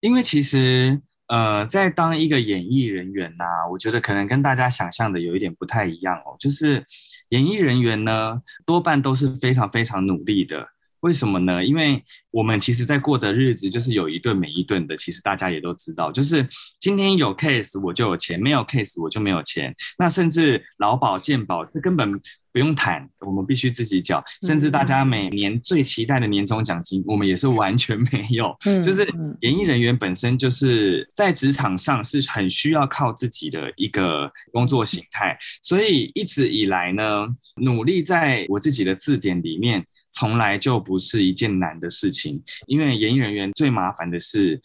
[0.00, 6.34] 因为其实，呃，在当一个演艺人员呐、我觉得可能跟大家想象的有一点不太一样哦。
[6.40, 6.86] 就是
[7.28, 10.66] 演艺人员呢，多半都是非常非常努力的。
[11.04, 11.66] 为什么呢？
[11.66, 14.96] 因为我们其实，在过的日子就是有一顿没一顿的。
[14.96, 16.48] 其实大家也都知道，就是
[16.80, 19.74] 今天有 case 我就有钱，没有 case 我就没有钱。
[19.98, 24.24] 那甚至劳保健保，这根本不用谈，我们必须自己缴。
[24.46, 28.56] 甚至大家每年最期待的年终奖金，我们也是完全没有。
[28.64, 29.06] 嗯，就是
[29.42, 39.84] 演艺人员本身就是在职场上是很需要靠自己的一个工作形态，所以一直以来呢，努力在我自己的字典里面。
[40.14, 44.62] 从来就不是一件难的事情，因为演艺人员最麻烦的是，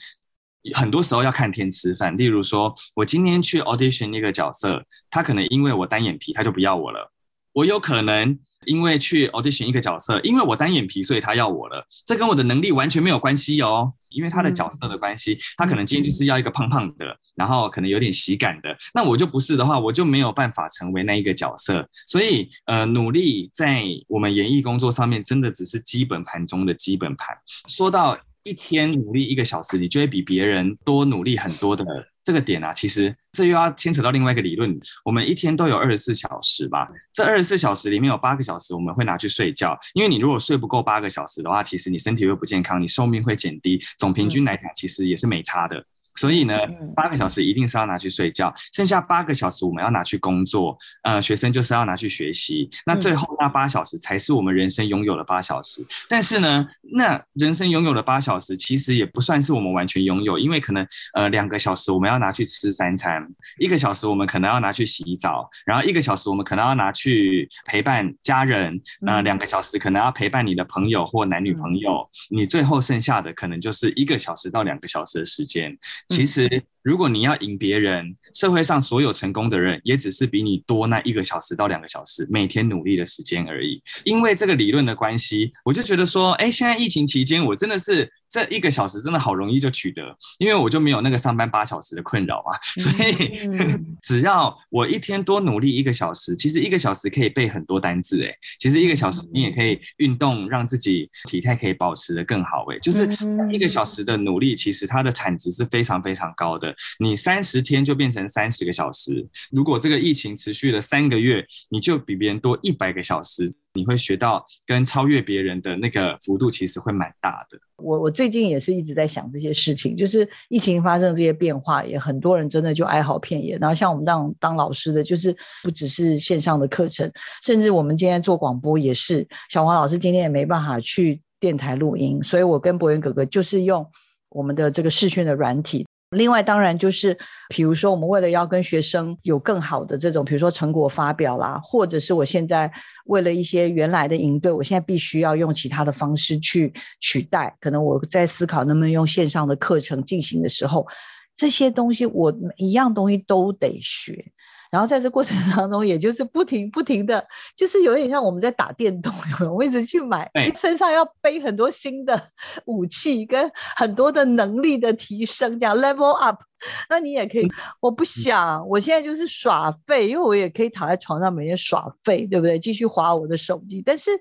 [0.76, 2.16] 很多时候要看天吃饭。
[2.16, 7.12] 例如说，我今天去 audition 那个角色，他可能因为我单眼皮，他就不要我了。
[7.52, 8.40] 我有可能。
[8.66, 11.88] 因为去 audition 一个角色，因为我单眼皮，所以他要我了。
[12.06, 18.78] 这跟我的能力完全没有关系哦，因为他的角色的关系，他可能今天就是要一个胖胖的，然后可能有点喜感的。
[18.94, 21.90] 那我就不是的话，我就没有办法成为那一个角色。
[22.06, 27.38] 所以，呃，努力在我们演艺工作上面，真的只是基本盘中的基本盘。
[27.68, 31.86] 说到一天努力一个小时，你就会比别人多努力很多的。
[32.30, 34.82] 这个点啊，其实这又要牵扯到另外一个理论。
[35.04, 45.88] 我们一天都有二十四小时吧，这二十四小时里面有八个小时我们会拿去睡觉，因为你如果睡不够八个小时的话，其实你身体会不健康，你寿命会减低，总平均来讲其实也是没差的。
[46.20, 46.58] 所以呢，
[46.98, 50.78] 八个小时一定是要拿去睡觉，剩下八个小时我们要拿去工作。
[51.02, 55.88] 呃，学生就是要拿去学习，那最后那八小时才是我们人生拥有的八小时。
[56.10, 75.78] 但是呢，那人生拥有的八小时其实也不算是我们完全拥有，因为可能呃两个小时我们要拿去吃三餐，一个小时我们可能要拿去洗澡，然后一个小时我们可能要拿去陪伴家人，呃两个小时可能要陪伴你的朋友或男女朋友，你最后剩下的可能就是一个小时到两个小时的时间。
[76.10, 83.84] 其实，如果你要赢别人，社会上所有成功的人，也只是比你多那一个小时到两个小时每天努力的时间而已。
[84.06, 92.60] 因为这个理论的关系，我就觉得说，哎，现在疫情期间，我真的是这一个小时真的好容易就取得，因为我就没有那个上班八小时的困扰嘛。
[92.82, 93.40] 所以，
[94.02, 103.10] 只要我一天多努力一个小时，其实一个小时可以背很多单字，哎，其实一个小时你也可以运动，让自己体态可以保持的更好，哎，就是
[103.52, 106.69] 一个小时的努力，其实它的产值是非常非常高的。
[107.00, 117.60] 你三十天就变成三十个小时，如果这个疫情持续了三个月，你就比别人多一百个小时，你会学到跟超越别人的那个幅度，其实会蛮大的。
[117.78, 123.58] 我我最近也是一直在想这些事情，就是疫情发生这些变化，也很多人真的就哀嚎遍野。
[123.58, 127.12] 然后像我们当当老师的，就是不只是线上的课程，
[127.44, 133.90] 甚至我们今天做广播也是，小黄老师今天也没办法去电台录音，所以我跟博元哥哥就是用
[134.30, 135.86] 我们的这个视讯的软体。
[136.12, 142.72] 另外，当然就是，比如说，我们为了要跟学生有更好的这种，比如说成果发表啦，或者是我现在
[143.06, 147.58] 为了一些原来的营队，我现在必须要用其他的方式去取代。
[147.62, 150.88] 可能我在思考能不能用线上的课程进行的时候，
[151.36, 154.32] 这些东西我每一样东西都得学。
[154.70, 159.14] 然后在这过程当中，也就是不停不停的，就是有点像我们在打电动，
[159.52, 162.30] 我们一直去买，身上要背很多新的
[162.66, 166.42] 武器跟很多的能力的提升，这样 level up。
[166.90, 167.48] 那你也可以，
[167.80, 172.60] 我不想，我现在就是耍废，因为我也可以躺在床上每天耍废，对不对？
[172.60, 173.82] 继续划我的手机。
[173.84, 174.12] 但是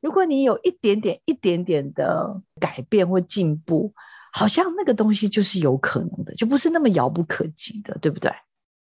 [0.00, 3.92] 如果你有一点点、一点点的改变或进步，
[4.32, 8.32] 好像那个东西就是有可能的，就不是那么遥不可及的，对不对？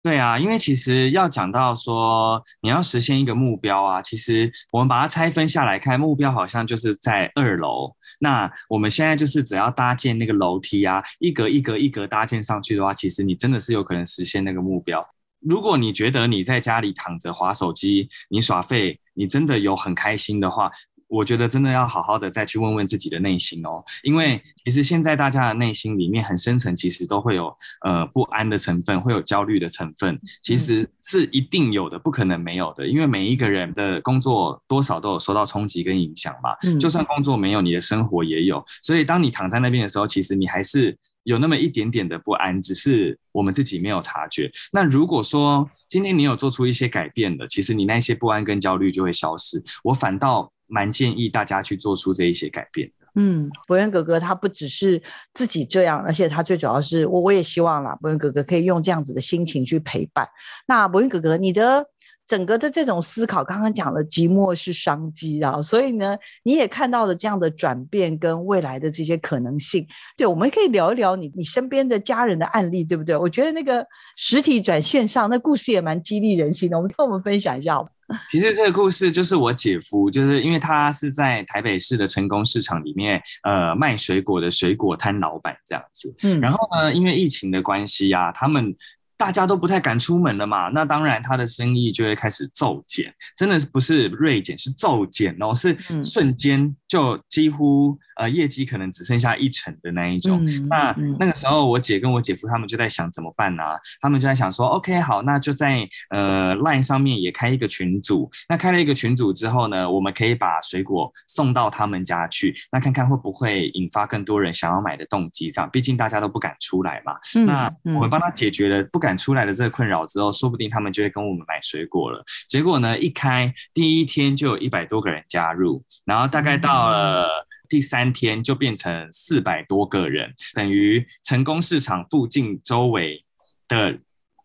[0.05, 7.97] 对啊，因为其实要讲到说你要实现一个目标啊，其实我们把它拆分下来看，目标好像就是在二楼。
[8.19, 15.09] 那我们现在就是只要搭建那个楼梯啊，一格一格一格搭建上去的话，其实你真的是有可能实现那个目标。
[15.41, 20.73] 如果你觉得你在家里躺着滑手机，你耍废，你真的有很开心的话。
[21.09, 44.53] 我觉得真的要好好的再去问问自己的内心哦，因为其实现在大家的内心里面很深层，其实都会有呃不安的成分，会有焦虑的成分，其实是一定有的，不可能没有的，因为每一个人的工作多少都有受到冲击跟影响嘛，就算工作没有，你的生活也有，所以当你躺在那边的时候，其实你还是有那么一点点的不安，只是我们自己没有察觉。
[44.73, 50.54] 那如果说今天你有做出一些改变的，其实你那些不安跟焦虑就会消失，我反倒。
[50.67, 53.07] 蛮建议大家去做出这一些改变的。
[53.17, 55.03] 嗯，博元哥哥他不只是
[55.35, 60.29] 自己这样，而且他最主要是我我也希望啦，博元哥哥可以用这样子的心情去陪伴。
[60.67, 61.87] 那博元哥哥，你的
[62.27, 69.87] 整个的这种思考，刚刚讲了寂寞是商机啊，所以呢，你也看到了这样的转变跟未来的这些可能性。
[70.17, 73.17] 对，我们可以聊一聊你你身边的家人的案例，对不对？
[73.17, 73.87] 我觉得那个
[74.17, 76.79] 实体转线上，那故事也蛮激励人心的。
[76.79, 77.87] 我们跟我们分享一下。
[78.31, 86.15] 其实这个故事就是我姐夫，就是因为他是在台北市的成功市场里面，呃，卖水果的水果摊老板这样子。
[86.23, 88.77] 嗯，然后呢，因为疫情的关系呀、啊，他们。
[89.17, 100.45] 大家都不太敢出门了嘛，那当然他的生意就会开始骤减，真的不是锐减，是骤减哦，是瞬间就几乎呃业绩可能只剩下一成的那一种。
[100.47, 103.79] 嗯、那、嗯、那个时候我姐跟我姐夫他们就在想怎么办呢、啊？
[104.01, 108.31] 他们就在想说，OK 好，那就在呃 Line 上面也开一个群组。
[108.49, 117.15] 那开了一个群组之后呢，我们可以把水果送到他们家去，那看看会不会引发更多人想要买的动机这样，毕竟大家都不敢出来嘛。
[117.37, 122.25] 嗯、那我们帮他解决了不敢出来的这个困扰之后，说不定他们就会跟我们买水果了。
[122.49, 127.29] 结果呢，一开第一天就有一百多个人加入，然后大概到了
[127.69, 133.25] 第三天就变成四百多个人，等于成功市场附近周围
[133.69, 133.99] 的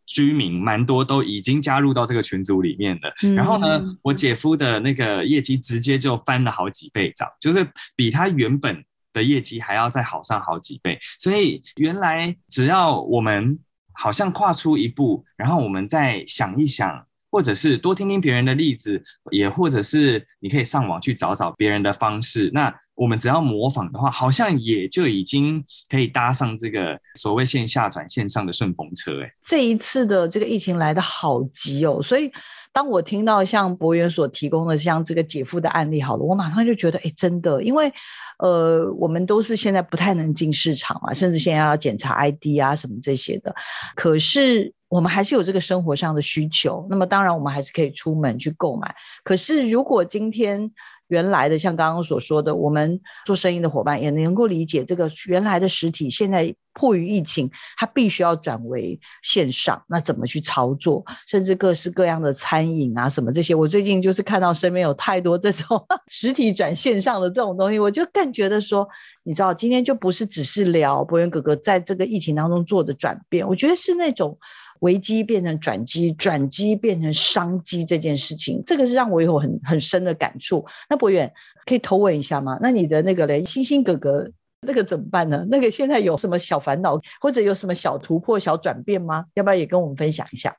[0.05, 3.13] 居民蛮多都已经加入到这个群组里面了。
[3.35, 10.99] 然后呢，我姐夫的那个业绩直接就翻了好几倍涨，就是比他原本的业绩还要再好上好几倍。
[11.19, 13.59] 所以原来只要我们
[14.01, 22.49] 好像跨出一步，然后我们再想一想，或者是多听听别人的例子，也或者是你可以上网去找找别人的方式。
[22.53, 29.23] 那我们只要模仿的话，好像也就已经可以搭上这个所谓线下转线上的顺风车。
[29.23, 32.31] 哎，这一次的这个疫情来得好急哦，所以
[32.73, 37.93] 当我听到像博元所提供的像这个姐夫的案例，好了，我马上就觉得，哎，真的，因为。
[38.41, 43.53] 呃，我们都是现在不太能进市场嘛，甚至现在要检查 ID 啊什么这些的。
[43.97, 48.95] 可是我们还是有这个生活上的需求，那么当然我们还是可以出门去购买。
[49.23, 50.71] 可是如果今天
[51.07, 56.55] 原来的像刚刚所说的，我们做生意的伙伴也能够理解这个原来的实体现在。
[56.71, 61.03] 迫于疫情，它必须要转为线上，那怎么去操作？
[61.27, 68.87] 甚至各式各样的餐饮啊，什么这些，我最近就是看到身边有太多这种 实体转线上的这种东西，我就更觉得说，
[69.23, 74.37] 你知道，今天就不是只是聊博元哥哥在这个疫情当中做的转变，我觉得是那种
[74.79, 80.65] 危机变成转机，转机变成商机这件事情，这个是让我有很很深的感触。
[80.89, 81.33] 那博远
[81.65, 82.57] 可以投问一下吗？
[82.61, 84.31] 那你的那个嘞，星星哥哥。
[84.61, 85.45] 那个怎么办呢？
[85.49, 89.27] 那个现在有什么小烦恼，或者有什么小突破、小转变吗？
[89.33, 90.57] 要不要也跟我们分享一下？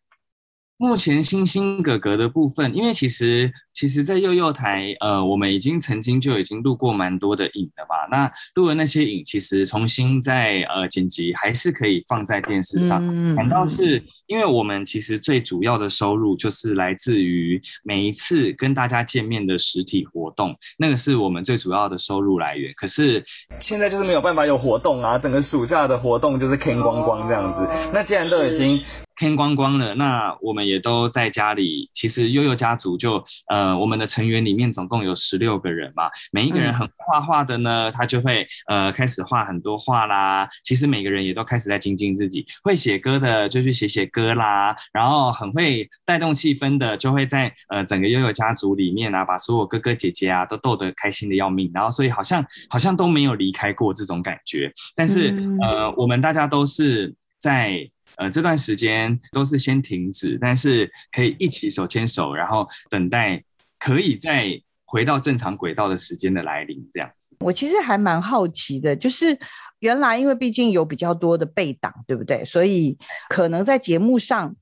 [0.80, 8.08] 目前星星哥哥的部分，因为其实其实，在幼幼台，呃，我们已经曾经就已经录过蛮多的影的吧。
[8.10, 13.06] 那录的那些影，其实重新再呃剪辑，还是可以放在电视上。
[13.06, 22.72] 嗯，反倒是因为我们其实最主要的收入就是来自于每一次跟大家见面的实体活动，那个是我们最主要的收入来源。
[22.76, 23.24] 可是
[23.60, 27.66] 现在就是没有办法有活动啊，整个暑假的活动就是坑光光这样子。
[27.92, 28.80] 那既然都已经。
[29.16, 31.90] 天光光了，那我们也都在家里。
[31.92, 40.48] 其实悠悠家族就呃，我们的成员里面总共有十六个人嘛，每一个人很画画的呢，他就会呃开始画很多画啦。
[40.64, 51.70] 其实每个人也都开始在精进自己，会写歌的就去写写歌啦，然后很会带动气氛的，就会在呃整个悠悠家族里面啊，把所有哥哥姐姐啊都逗得开心的要命。
[51.74, 54.72] 然后所以好像好像都没有离开过这种感觉。
[54.94, 57.90] 但是呃，我们大家都是在。
[58.16, 63.44] 呃，这段时间都是先停止，但是可以一起手牵手，然后等待
[63.78, 67.36] 可以再回到正常轨道的时间的来临，这样子。
[67.38, 69.38] 我其实还蛮好奇的，就是
[69.78, 72.44] 原来因为毕竟有比较多的被挡，对不对？
[72.44, 74.56] 所以可能在节目上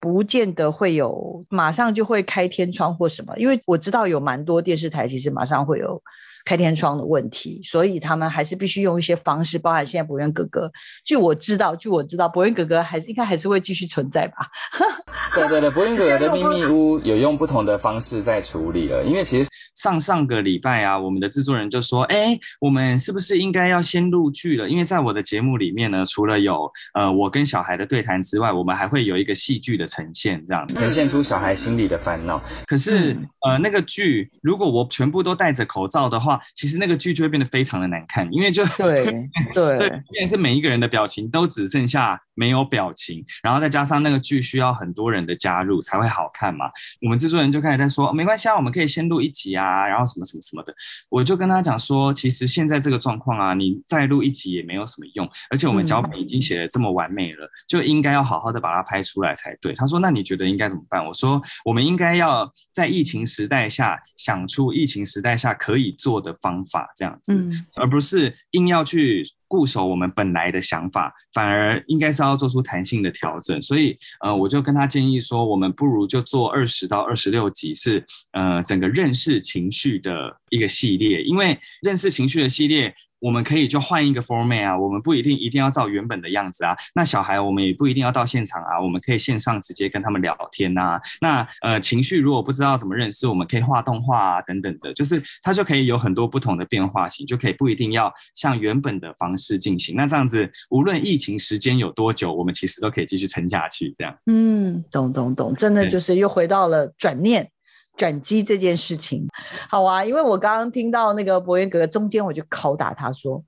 [0.00, 6.02] 不见得会有马上就会开天窗或什么，因为我知道有蛮多电视台其实马上会有。
[6.46, 10.70] 开天窗的问题，所以他们还是必须用一些方式，包含现在博元哥哥。
[11.04, 14.52] 据我知道，据我知道，博元哥哥还是应该还是会继续存在吧？
[15.34, 19.02] 对对对，博元哥哥的秘密屋有用不同的方式在处理了。
[19.02, 24.70] 因为其实上上个礼拜啊，我们的制作人就说：“哎，我们是不是应该要先录剧了？
[24.70, 32.40] 因为在我的节目里面呢，除了有呃我跟小孩的对谈之外，我们还会有一个戏剧的呈现，这样呈现出小孩心里的烦恼。
[32.68, 39.04] 可是、嗯、呃那个剧，如果我全部都戴着口罩的话。”其实那个剧就会变得非常的难看，因为就对
[39.54, 46.70] 对，对，因为是每一个人的表情都只剩下没有表情，然后再加上那个剧需要很多人的加入才会好看嘛。
[47.02, 50.74] 我们制作人就开始在说，没关系啊，我们可以先录一集啊，然后什么什么什么的。
[51.08, 59.74] 我就跟他讲说，其实现在这个状况啊，你再录一集也没有什么用，而且我们脚本已经写的这么完美了，嗯、就应该要好好的把它拍出来才对。
[59.74, 61.06] 他说，那你觉得应该怎么办？
[61.06, 73.62] 我说，我们应该要在疫情时代下想出疫情时代下可以做的方法这样子，嗯，而不是硬要去固守我们本来的想法，反而应该是要做出弹性的调整。
[73.62, 82.94] 所以，呃，我就跟他建议说，我们不如就做二十到二十六集，是呃整个认识情绪的一个系列，因为认识情绪的系列。
[83.20, 86.76] 我们可以就换一个 format 啊，我们不一定一定要照原本的样子啊。
[86.94, 91.00] 那小孩我们也不一定要到现场啊，我们可以线上直接跟他们聊天呐、啊。
[91.20, 99.96] 那呃情绪如果不知道怎么认识，我们可以画动画啊等等的，就是它就可以有很多不同的变化型，就可以不一定要像原本的方式进行。
[99.96, 104.18] 那这样子无论疫情时间有多久，我们其实都可以继续撑下去这样。
[104.26, 107.50] 嗯，懂懂懂，真的就是又回到了转念。
[107.96, 109.28] 转机这件事情，
[109.70, 113.44] 好啊，因为我刚刚听到那个博元哥哥中间，我就拷打他说：“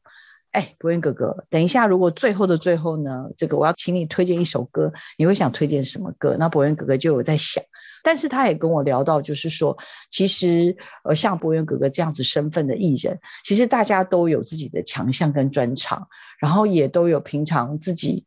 [0.50, 7.62] 哎，博元哥哥，等一下，如果最后的最后呢，这个我要请你推荐一首歌，你会想推荐什么歌？”那博元哥哥就有在想，
[8.02, 9.76] 但是他也跟我聊到，就是说，
[10.10, 16.08] 其实呃，像博元哥哥这样子身份的艺人，其实大家都有自己的强项跟专长，
[16.40, 18.24] 然后也都有平常自己。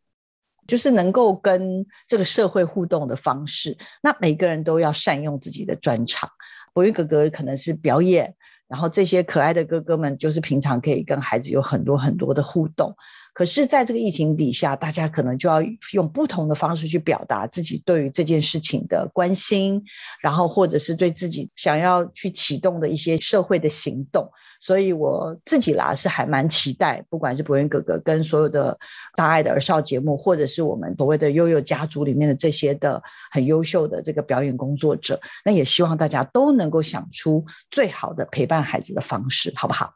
[0.72, 6.30] 就是能够跟这个社会互动的方式，那每个人都要善用自己的专长。
[6.72, 8.36] 博元哥哥可能是表演，
[8.70, 12.96] 然后这些可爱的哥哥们就是平常可以跟孩子有很多很多的互动。
[13.34, 15.62] 可是，在这个疫情底下，大家可能就要
[15.92, 19.84] 用不同的方式去表达自己对于这件事情的关心，
[20.22, 24.32] 然后或者是对自己想要去启动的一些社会的行动。
[24.62, 28.78] 所以我自己啦是还蛮期待，不管是博元哥哥跟所有的
[29.16, 33.02] 大爱的儿少节目，或者是我们所谓的悠悠家族里面的这些的
[33.32, 39.96] 很优秀的这个表演工作者，那也希望大家都能够想出最好的陪伴孩子的方式，好不好？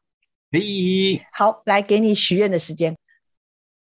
[0.51, 1.21] 可以。
[1.31, 2.97] 好，来给你许愿的时间。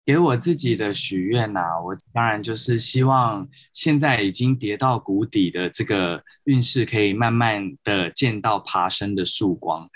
[0.05, 9.89] 给我自己的许愿呐，我当然就是希望现在已经跌到谷底的这个运势可以慢慢的见到爬升的曙光。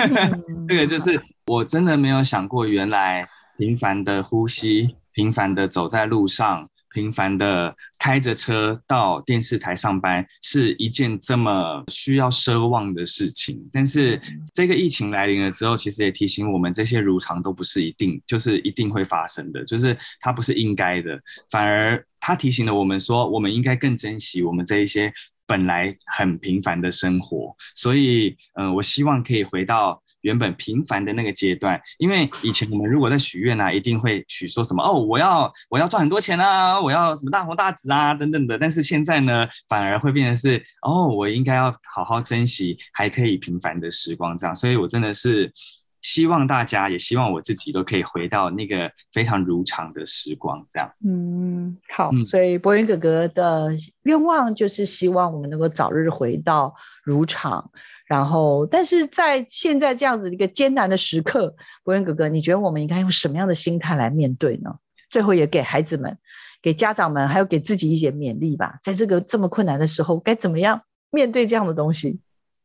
[0.68, 6.68] 这个就是我真的没有想过，原来平凡的呼吸，平凡的走在路上。
[6.96, 14.22] 平凡的开着车到电视台上班是一件这么需要奢望的事情，但是
[14.54, 21.20] 这个疫情来临了之后，其实也提醒我们，这些如常都不是一定，就是一定会发生的，就是它不是应该的，
[21.50, 25.12] 反而它提醒了我们说，我们应该更珍惜我们这一些
[25.46, 27.56] 本来很平凡的生活。
[27.74, 30.02] 所以，嗯、呃，我希望可以回到。
[30.26, 38.58] 原本平凡的那个阶段，因为以前我们如果在许愿啊，一定会许说什么哦，我要我要赚很多钱啊，我要什么大红大紫啊等等的。
[38.58, 44.56] 但是现在呢，反而会变成是哦，我应该要好好珍惜还可以平凡的时光这样。
[44.56, 45.52] 所以我真的是
[46.02, 50.90] 希望大家，也希望我自己都可以回到那个非常如常的时光这样。
[51.06, 52.10] 嗯，好。
[52.12, 56.74] 嗯、所以博云哥哥的愿望就是希望我们能够早日回到
[57.04, 57.70] 如常。
[58.06, 64.76] 然后，但是在现在这样子一个艰难的时刻，博元哥哥，你觉得我们应该用什么样的心态来面对呢？
[65.10, 66.18] 最后也给孩子们、
[66.62, 68.78] 给家长们，还有给自己一些勉励吧。
[68.84, 72.20] 在这个这么困难的时候，该怎么样面对这样的东西？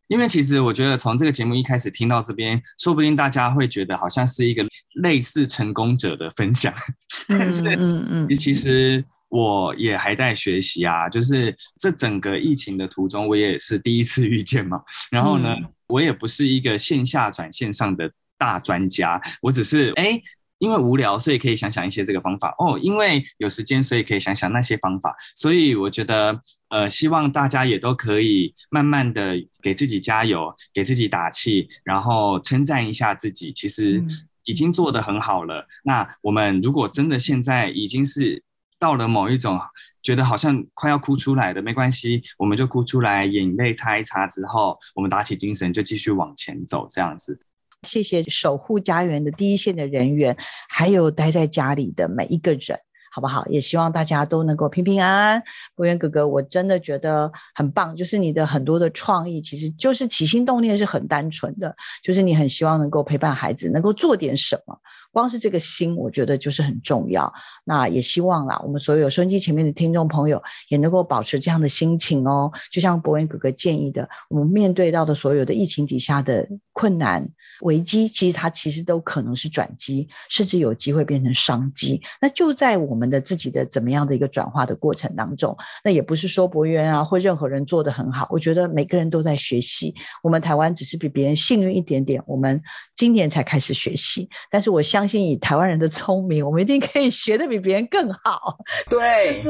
[0.08, 6.76] 因为其实我觉得从这个节目一开始听到这边，说不定大家会觉得好像是一个类似成功者的分享，
[7.28, 9.06] 但是嗯嗯，其实。
[9.32, 14.82] 我也还在学习啊，就是这整个疫情的途中，我也是第一次 遇见嘛。
[15.10, 20.22] 然后呢，嗯、我也不是一个线下转线上的大专家，我只是哎，
[20.58, 22.78] 因为无聊，所以可以想想一些这个方法哦。
[22.78, 25.16] 因为有时间，所以可以想想那些方法。
[25.34, 34.04] 所以我觉得，呃，希望大家也都可以慢慢的给自己加油，给自己打气，然后称赞一下自己，其实
[34.44, 35.62] 已经做得很好了。
[35.62, 38.44] 嗯、那我们如果真的现在已经是。
[38.82, 39.62] 到了某一种
[40.02, 47.40] 觉得好像快要哭出来的，没关系，我们就哭出来，眼泪擦一擦之后，我们打起精神就继续往前走，这样子。
[47.84, 50.36] 谢谢守护家园的第一线的人员，
[50.68, 52.80] 还有待在家里的每一个人。
[53.14, 53.46] 好不好？
[53.48, 55.44] 也希望大家都能够平平安安。
[55.76, 64.80] 博元哥哥，我真的觉得很棒，就是你的很多的创意，其实就是起心动念是很单纯的，就是你很希望能够陪伴孩子，能够做点什么。
[65.12, 67.34] 光是这个心，我觉得就是很重要。
[67.64, 72.54] 那也希望啦，我们所有收音机前面的听众朋友也能够保持这样的心情哦。
[72.72, 77.30] 就像博元哥哥建议的，我们面对到的所有的疫情底下的困难
[77.62, 82.02] 危机，其实它其实都可能是转机，甚至有机会变成商机。
[82.20, 83.12] 那就在我们。
[83.12, 89.96] 的自己的怎么样的一个转化的过程当中，那也不是说博元啊或任何人做得很好，我觉得每个人都在学习。
[90.24, 92.64] 我们台湾只是比别人幸运一点点，我们
[92.96, 94.30] 今年才开始学习。
[94.50, 98.58] 但是我相信以台湾人的聪明，我们一定可以学的比别人更好。
[98.90, 99.44] 对，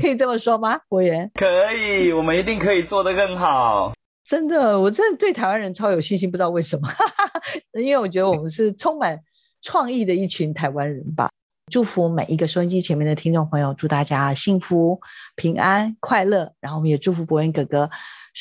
[0.00, 0.80] 可以这么说吗？
[0.88, 1.30] 博源？
[1.34, 3.92] 可以，我们一定可以做得更好。
[4.24, 6.88] 真的，我真的对台湾人超有信心，不知道为什么，
[7.80, 9.20] 因为我觉得我们是充满
[9.62, 11.30] 创意的一群台湾人吧。
[11.70, 15.00] 祝福每一个收音机前面的听众朋友，祝大家幸福、
[15.34, 16.52] 平安、快乐。
[16.60, 17.90] 然后我们也祝福博元哥哥，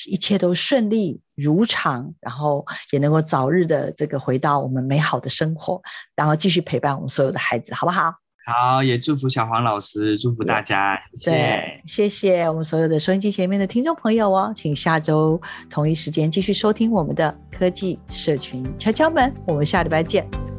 [0.08, 5.82] 一切都顺利如常，然后也能够早日的这个回到我们美好的生活，
[6.16, 8.16] 然后继续陪伴我们所有的孩子，好不好？
[8.46, 11.32] 好，也祝福小黄老师，祝福大家，谢谢。
[11.32, 20.55] 对，谢谢我们所有的收音机前面的听众朋友哦，请下周同一时间继续收听我们的科技社群敲敲门，我们下礼拜见。